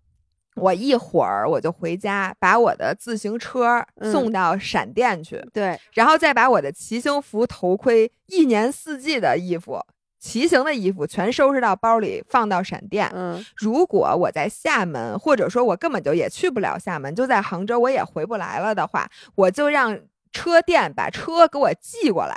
[0.56, 9.80] 我一会儿我就回家，把我的自行车嗯送到闪电去，对，然后再把我的骑行服、头盔、一年四季的衣服、
[10.20, 13.10] 骑行的衣服全收拾到包里，放到闪电。
[13.12, 19.98] 嗯如果我在厦门，或者说我根本就也去不了厦门，就在杭州，我也回不来了的话，我就让
[20.30, 22.36] 车店把车给我寄过来，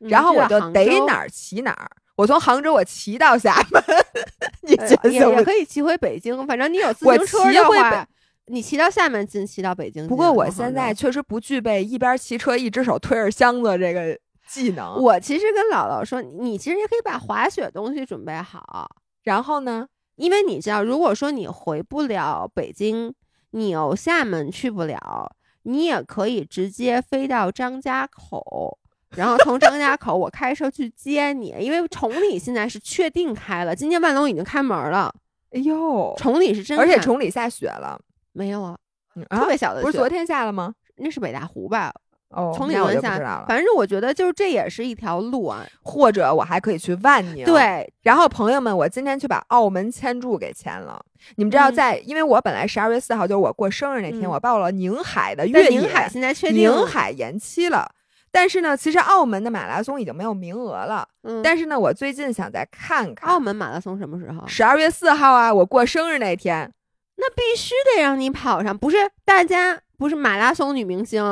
[0.00, 1.90] 然后我就逮哪儿骑哪儿。
[2.16, 3.82] 我从杭州我骑到厦门，
[4.62, 8.06] 你觉得呃也可以骑回北京，反正你有自行车的话，
[8.46, 10.08] 你骑到厦门近，骑到北京近。
[10.08, 15.00] 不过我现在确实不具备一边骑车一只手推着箱子这个技能。
[15.00, 18.90] 我其实跟姥姥说，你其实也可以把滑雪东西准备好，
[19.22, 19.86] 然后呢？
[20.16, 23.14] 因为你知道，如果说你回不了北京，
[23.52, 25.32] 你有厦门去不了，
[25.62, 28.76] 你也可以直接飞到张家口。
[29.16, 35.12] 然后从张家口我开车去接你，因为崇礼现在是确定开了，今天万隆已经开门了，
[35.52, 38.00] 哎呦，崇礼是真而且崇礼下雪了，
[38.32, 38.76] 没有啊，
[39.16, 40.72] 嗯特别小的雪不是昨天下了吗？
[40.96, 41.92] 那是北大湖吧？
[42.28, 43.44] 哦，崇礼那我就不知道了。
[43.48, 45.66] 反正我觉得就是这也是一条路啊。
[45.82, 51.04] 或者我还可以去万宁。，对，然后朋友们，我今天去把澳门签注给签了。
[51.34, 57.90] 你们知道嗯在，因为我本来十二月四号就是我过生日那天，嗯我报了宁海的但越野，宁海现在确定宁海延期了。
[58.32, 61.06] 但是呢，其实澳门的马拉松已经没有名额了。
[61.22, 64.46] 嗯，但是呢，我最近想再看看澳门马拉松什么时候？
[64.46, 66.72] 十二月四号啊，我过生日那天，
[67.16, 71.22] 那必须得让你跑上，不是大家不是马拉松女明星，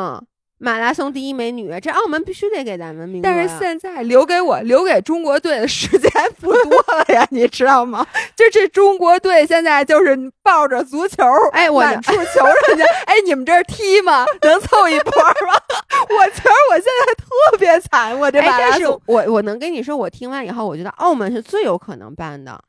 [0.60, 3.22] 马拉松第一美女，这澳门必须得给咱们名额。
[3.22, 8.04] 但是现在留给我留给中国队的时间不多了呀，你知道吗？
[8.34, 14.26] 就这中国队现在就是抱着足球，哎我满处求人家， 哎，你们这儿踢吗？
[14.42, 15.54] 能凑一波吗？
[16.10, 22.60] 我觉得我现在特别惨，我这马拉松，我我能跟你说，我听完以后，我觉得澳门是最有可能办的。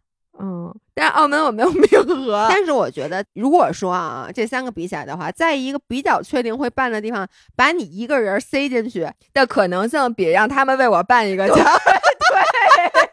[0.42, 1.84] 嗯，但是澳门我没有 名
[2.26, 11.58] 额，但是我觉得，如果说啊，这三个比起来的话，在一个比较确定会办的地方，把你一个人塞进去，的可能性比让他们为我办一个 强。
[11.58, 13.10] 对，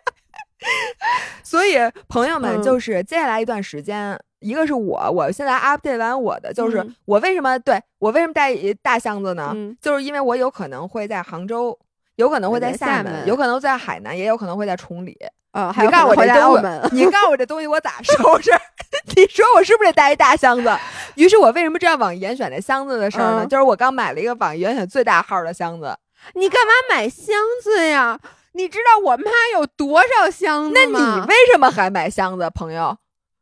[1.42, 1.76] 所以
[2.08, 9.52] 朋友们，嗯就是接下来一段时间，一个是我，我现在 update 完我的，就是嗯我为什么对我为什么带一大箱子呢？
[9.54, 11.76] 嗯就是因为我有可能会在杭州。
[12.16, 15.14] 有可能会在厦门有可能在海南，也有可能会在崇礼。
[15.57, 18.50] 呃，还你告诉我这东西在澳门，你告诉我这东西我咋收拾？
[19.16, 20.76] 你说我是不是得带一大箱子？
[21.14, 23.40] 于是我为什么知道网易严选这箱子的事儿呢？
[23.44, 25.96] 嗯就是我刚买了一个网易严选最大号的箱子，
[26.34, 28.20] 你干嘛买箱子呀？
[28.52, 31.20] 你知道我妈有多少箱子吗那？
[31.20, 32.98] 你为什么还买箱子，朋友？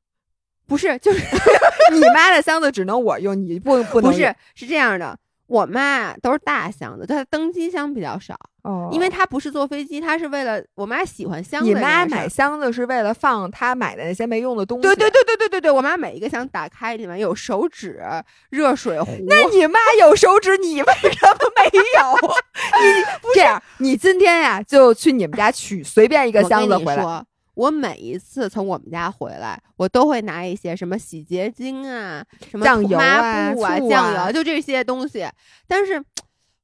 [0.69, 1.19] 不是就是
[1.93, 5.19] 你妈的箱子只能我用，你不不能不是是这样的？
[5.49, 8.35] 我妈啊都是大箱子，她的登机箱比较少，
[8.65, 11.75] 哦因为他不是坐飞机，他是为了我妈喜欢箱子你。
[11.75, 14.83] 妈买箱子是为了放她买的那些没用的东西。
[14.83, 15.11] 对对。
[15.11, 18.03] 对对对对对，我妈每一个箱打开里面有手纸、
[18.51, 19.11] 热水壶。
[19.27, 22.29] 那你妈有手指，你为什么没有？
[22.83, 27.25] 你这样，你今天呀就去你们家取随便一个箱子回来。
[27.55, 35.25] 我每一次从我们家回来，我都会拿一些什么洗洁精啊、什么酱油抹啊布啊、醋啊酱油，就这些东西。
[35.69, 36.03] 但是，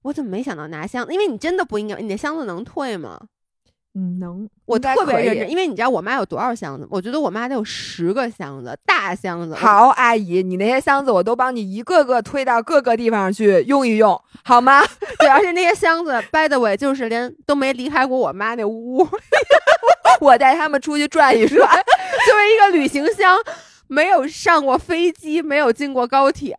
[0.03, 1.12] 我怎么没想到拿箱子？
[1.12, 3.20] 因为你真的不应该，你的箱子能退吗？
[3.94, 4.48] 嗯，能。
[4.66, 6.86] 我特别认真，因为你知道我妈有多少箱子？
[6.90, 9.55] 我觉得我妈得有十个箱子，大箱子。
[9.57, 14.80] 好，阿姨，你那些箱子我都帮你一个个推到各个地方去用一用，好吗？
[15.18, 19.05] 对，而且那些箱子，by the way，就是连都没离开过我妈那屋，
[20.22, 21.59] 我带他们出去转一转。
[22.26, 23.36] 作为一个旅行箱，
[23.88, 26.57] 没有上过飞机，没有进过高铁，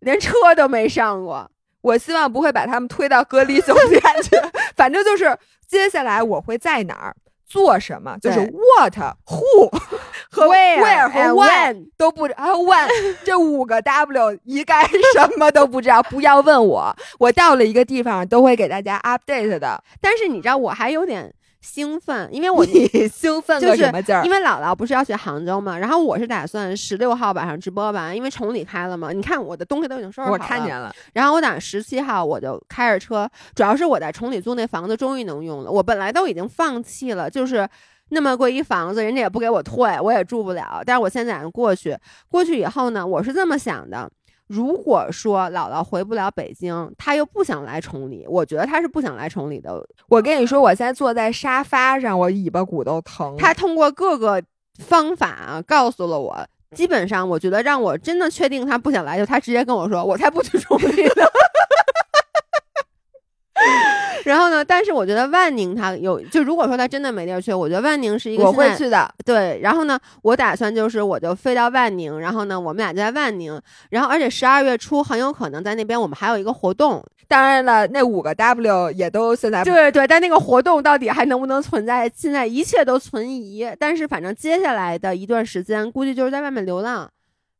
[0.00, 1.50] 连车都没上过。
[1.82, 4.30] 我希望不会把他们推到隔离酒店 去，
[4.76, 5.36] 反正就是
[5.68, 7.16] 接下来我会在哪儿
[7.46, 8.38] 做什么，就是
[8.78, 8.94] what、
[9.26, 9.68] who
[10.30, 12.88] 和 Where where 和 when 都不知，还有 when
[13.24, 16.02] 这五个 W 一概什么都不知道。
[16.04, 19.82] 不要问我，我到了一个地方都会给大家 update 的。
[20.00, 24.24] 但是你知道，我还有点兴奋，因为我你 兴奋就是个什么劲儿？
[24.24, 29.12] 因为姥姥不是要去杭州嘛，然后我是打算十六号晚上直播完，因为崇礼开了嘛。
[29.12, 35.70] 你看我的东西都已经收拾好我了，看见了，然后我打算十七号我就开着车，主要是我在崇礼租那房子终于能用了。
[35.70, 37.68] 我本来都已经放弃了，就是
[38.08, 40.82] 那么贵一房子，人家也不给我退，我也住不了。
[40.84, 41.96] 但是我现在过去，
[42.28, 44.10] 过去以后呢，我是这么想的。
[44.50, 49.80] 如果说姥姥回不了北京，她又不想来崇礼，我觉得她是不想来崇礼的。
[50.08, 53.36] 我跟你说，我现在坐在沙发上，我尾巴骨都疼。
[53.38, 54.42] 她通过各个
[54.80, 56.44] 方法啊，告诉了我，
[56.74, 61.24] 基本上我觉得让我真的确定她不想来，就她直接跟我说，我才不去崇礼呢。
[64.24, 64.64] 然后呢？
[64.64, 69.12] 但是我觉得万宁他有，就如果说他真的没地儿去，我觉得万宁是一个我会去的。
[69.24, 73.60] 对，然后呢，我打算就是我就飞到万宁，然后呢，我们俩就在万宁，
[73.90, 77.04] 然后而且十二月初很有可能在那边我们还有一个活动。
[77.28, 82.10] 当然了，那五个 W 也都现在对对，但那个活动到底还能不能存在？
[82.14, 83.68] 现在一切都存疑。
[83.78, 87.08] 但是反正接下来的一段时间，估计就是在外面流浪。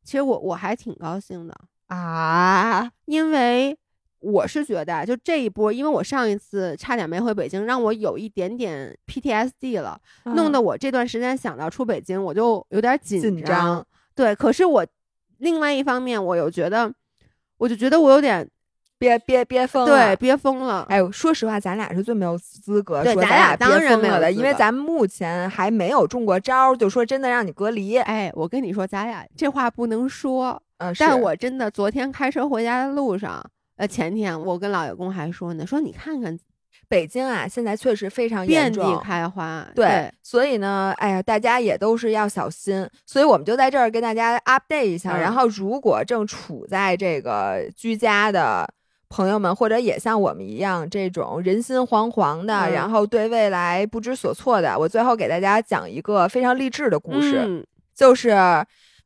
[0.05, 1.55] 其实我我还挺高兴的
[1.89, 3.77] 啊，因为。
[4.21, 13.85] 我是觉得，就这一波，因为我上一次差点没回北京，让我有一点点 PTSD 了，弄得我这段时间想到出北京，我就有点紧张。
[14.15, 14.87] 对，可是我
[15.39, 16.93] 另外一方面，我又觉得，
[17.57, 18.47] 我就觉得我有点
[18.99, 20.85] 憋憋憋疯了，对，憋疯了。
[20.91, 27.97] 哎，说实话，咱俩是最没有资格说咱俩当然没有的，因为咱们目前还没有中过招，就说真的让你隔离。
[27.97, 30.63] 哎，我跟你说，咱俩这话不能说。
[30.77, 33.43] 嗯，但我真的昨天开车回家的路上。
[33.81, 36.39] 呃，前天我跟老爷公还说呢，说你看看
[36.87, 45.17] 北京啊，现在确实非常遍地开花，对，所以呢，哎呀，大家也都是要小心，所以我们就在这儿跟大家 update 一下。
[45.17, 48.69] 然后，如果正处在这个居家的
[49.09, 58.37] 朋友们，或者也像我们一样这种人心惶惶的，然后对未来不知所措的，我最后给大家讲一个非常励志的故事，就是。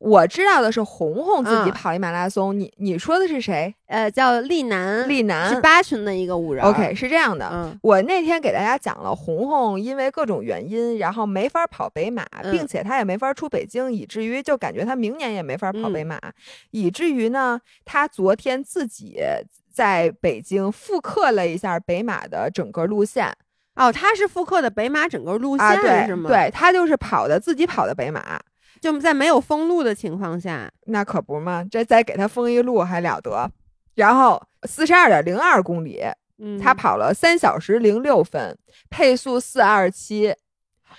[0.05, 3.73] 我知道的是红红自己跑一马拉松，你你说的是谁？
[3.87, 6.63] 呃，叫丽楠，丽楠是八群的一个五人。
[6.63, 16.19] OK，是这样的，我那天给大家讲了红红因为各种原因，然后没法跑北马，并且她也没法出北京，以至于就感觉她明年也没法跑北马，
[16.69, 19.17] 以至于呢，她昨天自己
[19.73, 23.35] 在北京复刻了一下北马的整个路线。
[23.75, 26.29] 哦，他是复刻的北马整个路线是吗？
[26.29, 28.39] 对他就是跑的自己跑的北马。
[28.85, 33.49] 就在没有封路的情况下，那可不嘛，这再给他封一路还了得？
[33.95, 36.03] 然后四十二点零二公里，
[36.61, 38.55] 他跑了三小时零六分，
[38.91, 40.35] 配速四二七。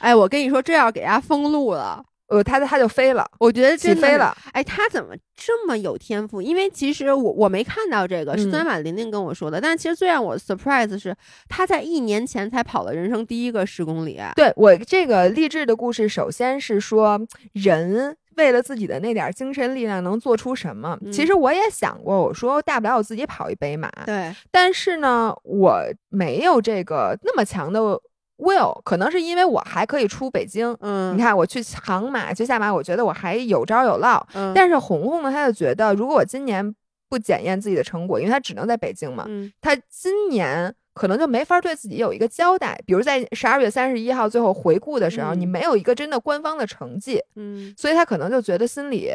[0.01, 2.05] 哎，我跟你说，这要给他封路了。
[2.29, 4.37] 呃，他他就飞了，我觉得起飞了。
[4.53, 6.43] 哎，他怎么这么有天赋？
[6.43, 9.61] 因为其实我我没看到这个，是昨天晚玲玲跟我说的。
[9.61, 11.14] 但其实最让我 surprise 是，
[11.49, 14.20] 他在一年前才跑了人生第一个十公里。
[14.35, 17.20] 对我这个励志的故事，首先是说
[17.53, 20.99] 人为了自己的那点精神力量能做出什么。
[21.12, 23.89] 其实我也想过，我说大不了我自己跑一杯马。
[24.05, 28.01] 对，但是呢，我没有这个那么强的。
[28.39, 36.74] Will 可能是因为我还可以出北京，嗯，你看我去杭马去下马，我觉得我还有招有落，嗯，但是红红呢，他就觉得如果我今年
[37.09, 49.11] 不检验自己的成果，因为他只能在北京嘛，嗯，他今年可能就没法对自己有一个交代，比如在十二月三十一号最后回顾的时候，你没有一个真的官方的成绩，嗯，所以他可能就觉得心里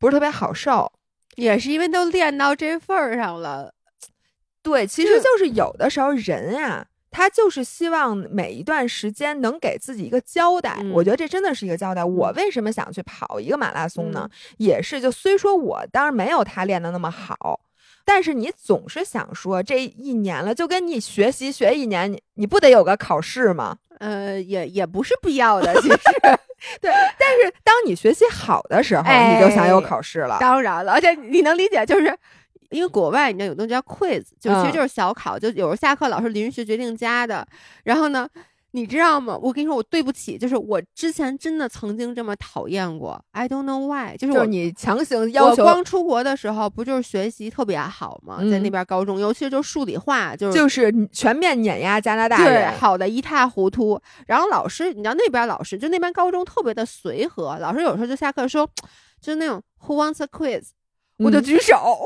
[0.00, 0.90] 不是特别好受，
[1.36, 3.72] 也是因为都练到这份儿上了，
[4.62, 6.84] 对，其实就是有的时候人啊。
[7.16, 12.02] 他就是希望每一段时间能给自己一个交代，我觉得这真的是一个交代。
[12.02, 14.28] 我为什么想去跑一个马拉松呢？
[14.56, 17.60] 也是，就虽说我当然没有他练的那么好，
[18.04, 23.76] 但是你总是想说这一年了，就跟你学习学一年，你你不得有个考试吗？
[24.00, 25.96] 呃，也也不是必要的，其实
[26.82, 26.90] 对。
[27.16, 30.38] 但是当你学习好的时候，你就想有考试了。
[30.40, 32.18] 当然了，而且你能理解，就是。
[32.74, 37.46] 因为国外你知道有东西叫 quiz，就其实就是小考，就有时候下课老师临时决定加的。
[37.84, 38.28] 然后呢，
[38.72, 39.38] 你知道吗？
[39.40, 43.24] 我跟你说，我对不起，就是我之前真的曾经这么讨厌过。
[43.30, 45.62] I don't know why，就是我你强行要求。
[45.62, 48.38] 我刚出国的时候不就是学习特别好吗？
[48.50, 54.00] 在那边高中，尤其是就数理化，就是就是全面碾压加拿大人，好的一塌糊涂。
[54.26, 58.68] 然后老师，你知道那边老师就那边高中特别的随和，老师有时候就下课说，
[59.22, 60.70] 就那种 Who wants a quiz？
[61.18, 62.00] 我就举手，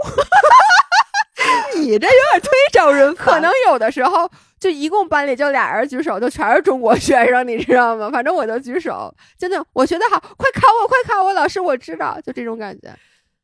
[1.77, 4.31] 你这有点忒招人可能有的时候，
[4.61, 8.11] 就一共班里就俩人举手，就全是中国学生，你知道吗？
[8.11, 12.89] 反正我就举手，真的，我学得好，快考我，快考我，老师我知道，就这种感觉。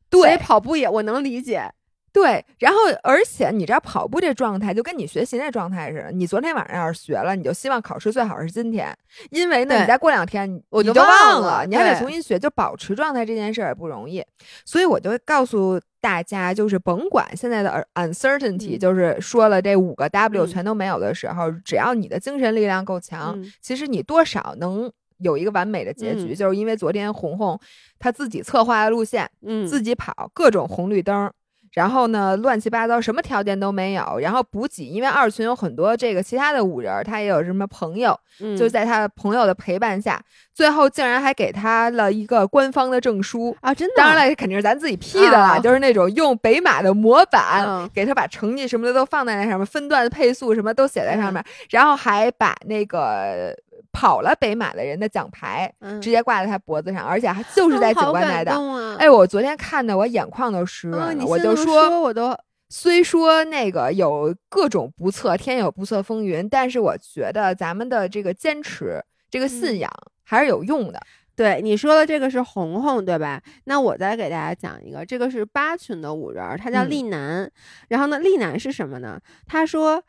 [0.09, 1.71] 对，跑步也我能理解。
[2.15, 6.13] 对，然后而且你知道跑步这状态就跟你学习那状态似的。
[6.13, 8.97] 你昨天晚上要是学了，你就希望考试最好是今天，
[9.31, 14.23] 因为呢，你再过两天我就忘了，你还得重新学，就保持状态这件事儿也不容易。
[14.63, 26.33] 所以我就告诉大家，就是甭管现在的 uncertainty，就是说了这五个 W 全都没有的时候，只要你的精神力量够强，其实你多少能有一个完美的结局。
[26.33, 27.59] 就是因为昨天红红
[27.99, 31.29] 她自己策划的路线，嗯，自己跑各种红绿灯。
[31.75, 34.17] 然后呢，乱七八糟，什么条件都没有。
[34.19, 38.55] 然后补给，因为二群有很多这个其他的五人，他也有什么朋友，嗯。
[38.55, 40.19] 就在他朋友的陪伴下，
[40.53, 43.55] 最后竟然还给他了一个官方的证书。
[43.59, 45.59] 啊，真的，当然了，肯定是咱自己 P 的啦，啊。
[45.59, 47.89] 就是那种用北马的模板、嗯。
[47.93, 53.53] 给他把成绩什么的都放在那上面，分段配速什么都写在上面，然后还把那个
[53.95, 58.51] 跑了北马的人的奖牌嗯直接挂在他脖子上，而且还就是在警官台的。
[58.51, 62.35] 啊、哎，我昨天看的我眼眶都湿润了，我就说，我都
[62.67, 69.91] 虽说那个有各种不测，天有不测风云，但是我觉得咱们的这个坚持、这个信嗯仰
[70.23, 70.99] 还是有用的。
[71.37, 73.41] 对你说的这个是红红对吧？
[73.65, 77.49] 那我再给大家讲一个，这个是八群的五人儿，他叫嗯丽楠。
[77.87, 79.19] 然后呢，丽楠是什么呢？
[79.47, 80.03] 他说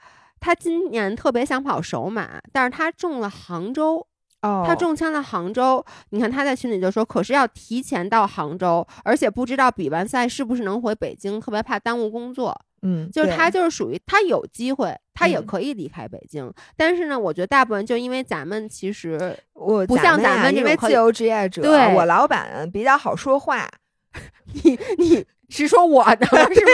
[0.47, 4.07] 他今年特别想跑首马，但是他中了杭州。
[4.43, 12.57] 哦他中签了杭州，你看他在群里就说，可是要提前到杭州，而且不知道比完赛是不是能回北京，特别怕耽误工作。
[12.83, 23.69] 嗯，就是他就是属于他有机会，他也嗯可以离开北京，但是呢，我觉得大部分就因为咱们其实我不像咱们这种可以因为自由职业者，对我老板比较好说话，
[24.63, 26.71] 你你 是说我呢，是不是？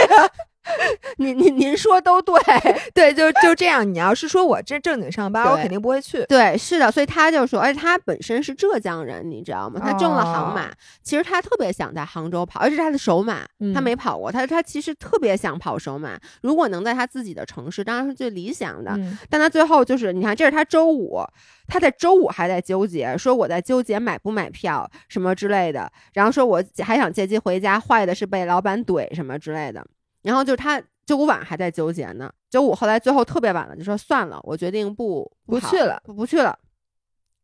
[1.18, 2.38] 您您您说都对，
[2.94, 3.82] 对，就就这样。
[3.88, 6.24] 你要是说我这正经上班，我肯定不会去。
[6.26, 9.80] 对，是的，所以他就说，而且他本身是浙江人，你知道吗？
[9.82, 13.40] 他中了杭马，哦其实他特别想在杭州跑，而且是他的首马，
[13.74, 18.92] 他嗯没跑过，他他其实特别想跑首马，如果能在他自己的城市，当然是最理想的。
[18.92, 21.20] 嗯但他最后就是，你看，这是他周五，
[21.66, 29.84] 他在周五还在纠结，说我在纠结买不买票什么之类的，然后说我还想借机回家，坏的是被老板怼什么之类的，
[30.22, 36.58] 然后就是他周五晚上还在纠结呢，周五后来最后特别晚了，就说算了，我决定不不去了不不去了。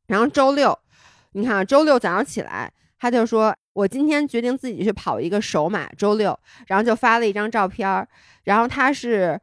[0.07, 0.79] 然后周六，
[1.33, 8.09] 你看啊周六早上起来，他就说我今天决定自己去跑一个首马，周六，然后就发了一张照片儿，
[8.45, 9.41] 然后他是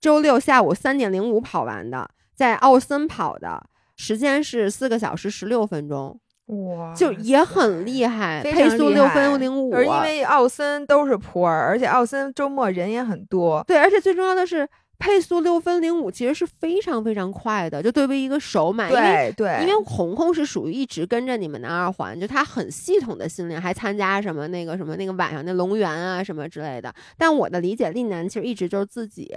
[0.00, 13.64] 周六下午三点零五跑完的，在奥森跑的，时间是四个小时十六分钟，哇就也很厉害，配速六分零五，而因为奥森都是普洱，而且奥森周末人也很多。
[13.66, 14.68] 对，而且最重要的是
[14.98, 26.92] 配速六分零五，其实是非常非常快的，就对于一个手马，因为对对，因为红红是属于一直跟着你们的二环，就他很系统的训练，还参加什么那个什么那个晚上那龙源啊什么之类的。
[27.18, 29.34] 但我的理解，丽楠其实一直就是自己，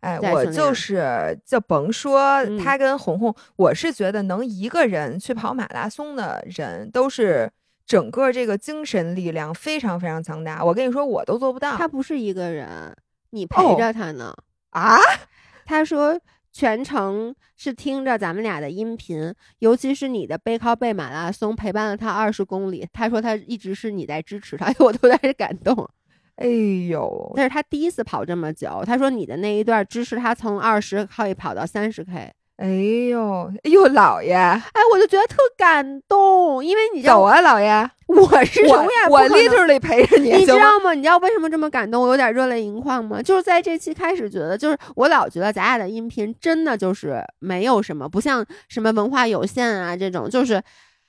[0.00, 7.50] 哎，我就是就甭说嗯他跟红红，我是觉得能一个人去跑马拉松的人，都是
[7.84, 10.64] 整个这个精神力量非常非常强大。
[10.64, 12.94] 我跟你说，我都做不到他不是一个人，
[13.30, 14.32] 你陪哦着他呢。
[14.70, 14.98] 啊！
[15.64, 16.18] 他说
[16.52, 22.86] 全程是听着咱们俩的音频，尤其是你的背靠背马拉松陪伴了他二十公里。
[22.92, 25.88] 他说他一直是你在支持他， 我都有点感动。
[26.36, 26.46] 哎
[26.88, 32.32] 呦，那是他第一次跑这么久，他说你的那一段支持他从二十可以跑到三十 K。
[32.60, 32.66] 哎
[33.08, 40.52] 呦，哎呦，姥爷，哎，我就觉得特感动，因为你知道走啊，姥爷，我是永远不我 literally 陪着你，你知？
[40.52, 40.92] 道吗？
[40.92, 42.02] 你知道为什么这么感动？
[42.02, 43.22] 我有点热泪盈眶吗？
[43.22, 50.62] 就是在这期开始觉得，就是我老觉得咱俩的音频真的就是没有什么，不像什么文化有限啊这种，就是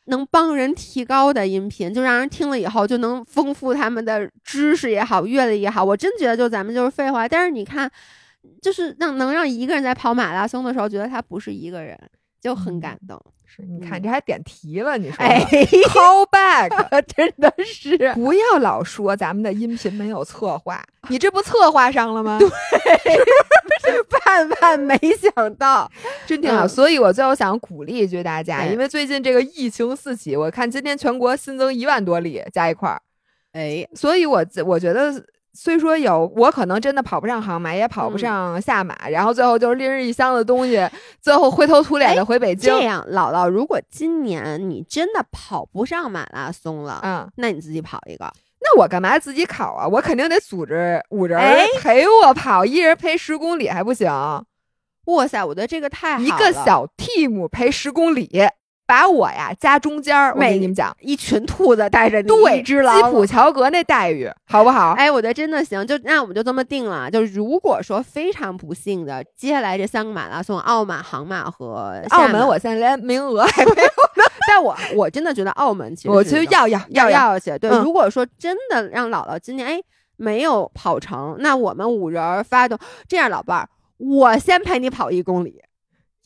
[0.06, 5.84] 能帮人提高的音频，就让人听了以后就能丰富他们的知识也好，阅历也好。
[5.84, 7.92] 我真觉得就咱们就是废话，但是你看，
[8.62, 11.98] 就是让能让一个人在跑马拉松的时候觉得他不是一个人，
[12.42, 13.20] 就很感动。
[13.46, 15.46] 是，你看嗯这还点题了，你 说哎呢
[15.90, 16.70] call back，
[17.14, 17.98] 真的是。
[18.14, 22.40] 不要老说咱们的音频没有策划，你这不策划上了吗？
[22.40, 25.92] 对，是 万万没想到，
[26.26, 26.66] 真挺好。
[26.66, 33.02] 嗯所以我最后想鼓励一句大家，因为最近这个疫情四起，我看今天全国新增一万多例加一块儿，
[33.52, 35.22] 哎，所以我我觉得。
[35.54, 40.88] 虽说有我可能真的跑不上杭马，也跑不嗯上下马，然后最后就是拎着一箱子东西，
[41.22, 42.70] 最后灰头土脸的回北京。
[42.70, 48.32] 这样，姥姥，如果今年你真的跑不上马拉松了，嗯，那你自己跑一个。
[48.62, 49.88] 那我干嘛自己考啊？
[49.88, 54.08] 我肯定得组织五人哎陪我跑，一人陪十公里还不行？
[55.06, 58.30] 哇塞，我觉得这个太好了，一个小 team 陪十公里，
[58.92, 60.34] 把我呀夹中间儿。
[60.36, 64.92] 我跟你们讲，一群兔子带着你，对，一只狼吉普乔格那待遇好不好？
[64.98, 67.10] 哎，我觉得真的行，就那我们就这么定了。
[67.10, 73.88] 就如果说非常不幸的，接下来这三个马拉松，澳马、杭马和厦澳门我现在连名额还没有
[74.18, 77.58] 呢， 但我我真的觉得澳门其实我其实要要要要，要去。
[77.60, 79.80] 对，嗯如果说真的让姥姥今年哎
[80.18, 82.78] 没有跑成，那我们五人发动
[83.08, 85.62] 这样，老伴儿，我先陪你跑一公里。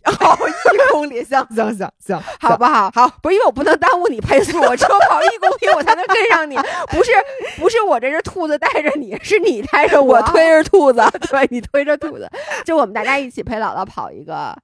[0.20, 2.92] 好，一公里，行行行行，好不好？
[2.94, 6.56] 好，不是因为我不能耽误你配速，我只有跑一公里我才能跟上你。
[6.88, 7.12] 不是，
[7.58, 12.30] 不是我这只兔子带着你，是你带着我推着兔子， 对你推着兔子，
[12.64, 14.56] 就我们大家一起陪姥姥跑一个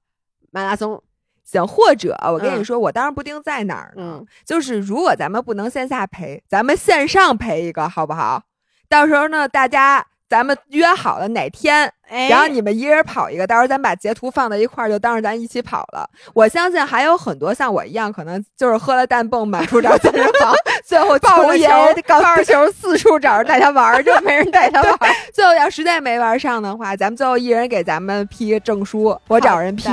[0.52, 1.02] 马拉松。
[1.44, 4.20] 行，或者我跟你说，我当然不定在哪儿呢。
[4.22, 8.44] 嗯，就是如果咱们不能线下陪，咱们线上陪一个，好不好？
[8.88, 11.92] 到时候呢，大家咱们约好了哪天，
[12.30, 16.10] 然后你们一人跑一个，到时候咱把截图放在一块儿，就当着咱一起跑了。
[16.34, 20.56] 我相信还有很多像我一样，可能就是喝了氮泵满处找健身房，
[20.88, 21.68] 最后抱着球
[22.08, 24.98] 抱着球四处找人带他玩，就没人带他玩。
[25.36, 29.90] 最后要实在没玩上的话，咱们最后一人给咱们批证书，我找人批。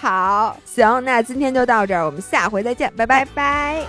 [0.00, 3.82] 好，行，那今天就到这儿，我们下回再见，拜拜拜。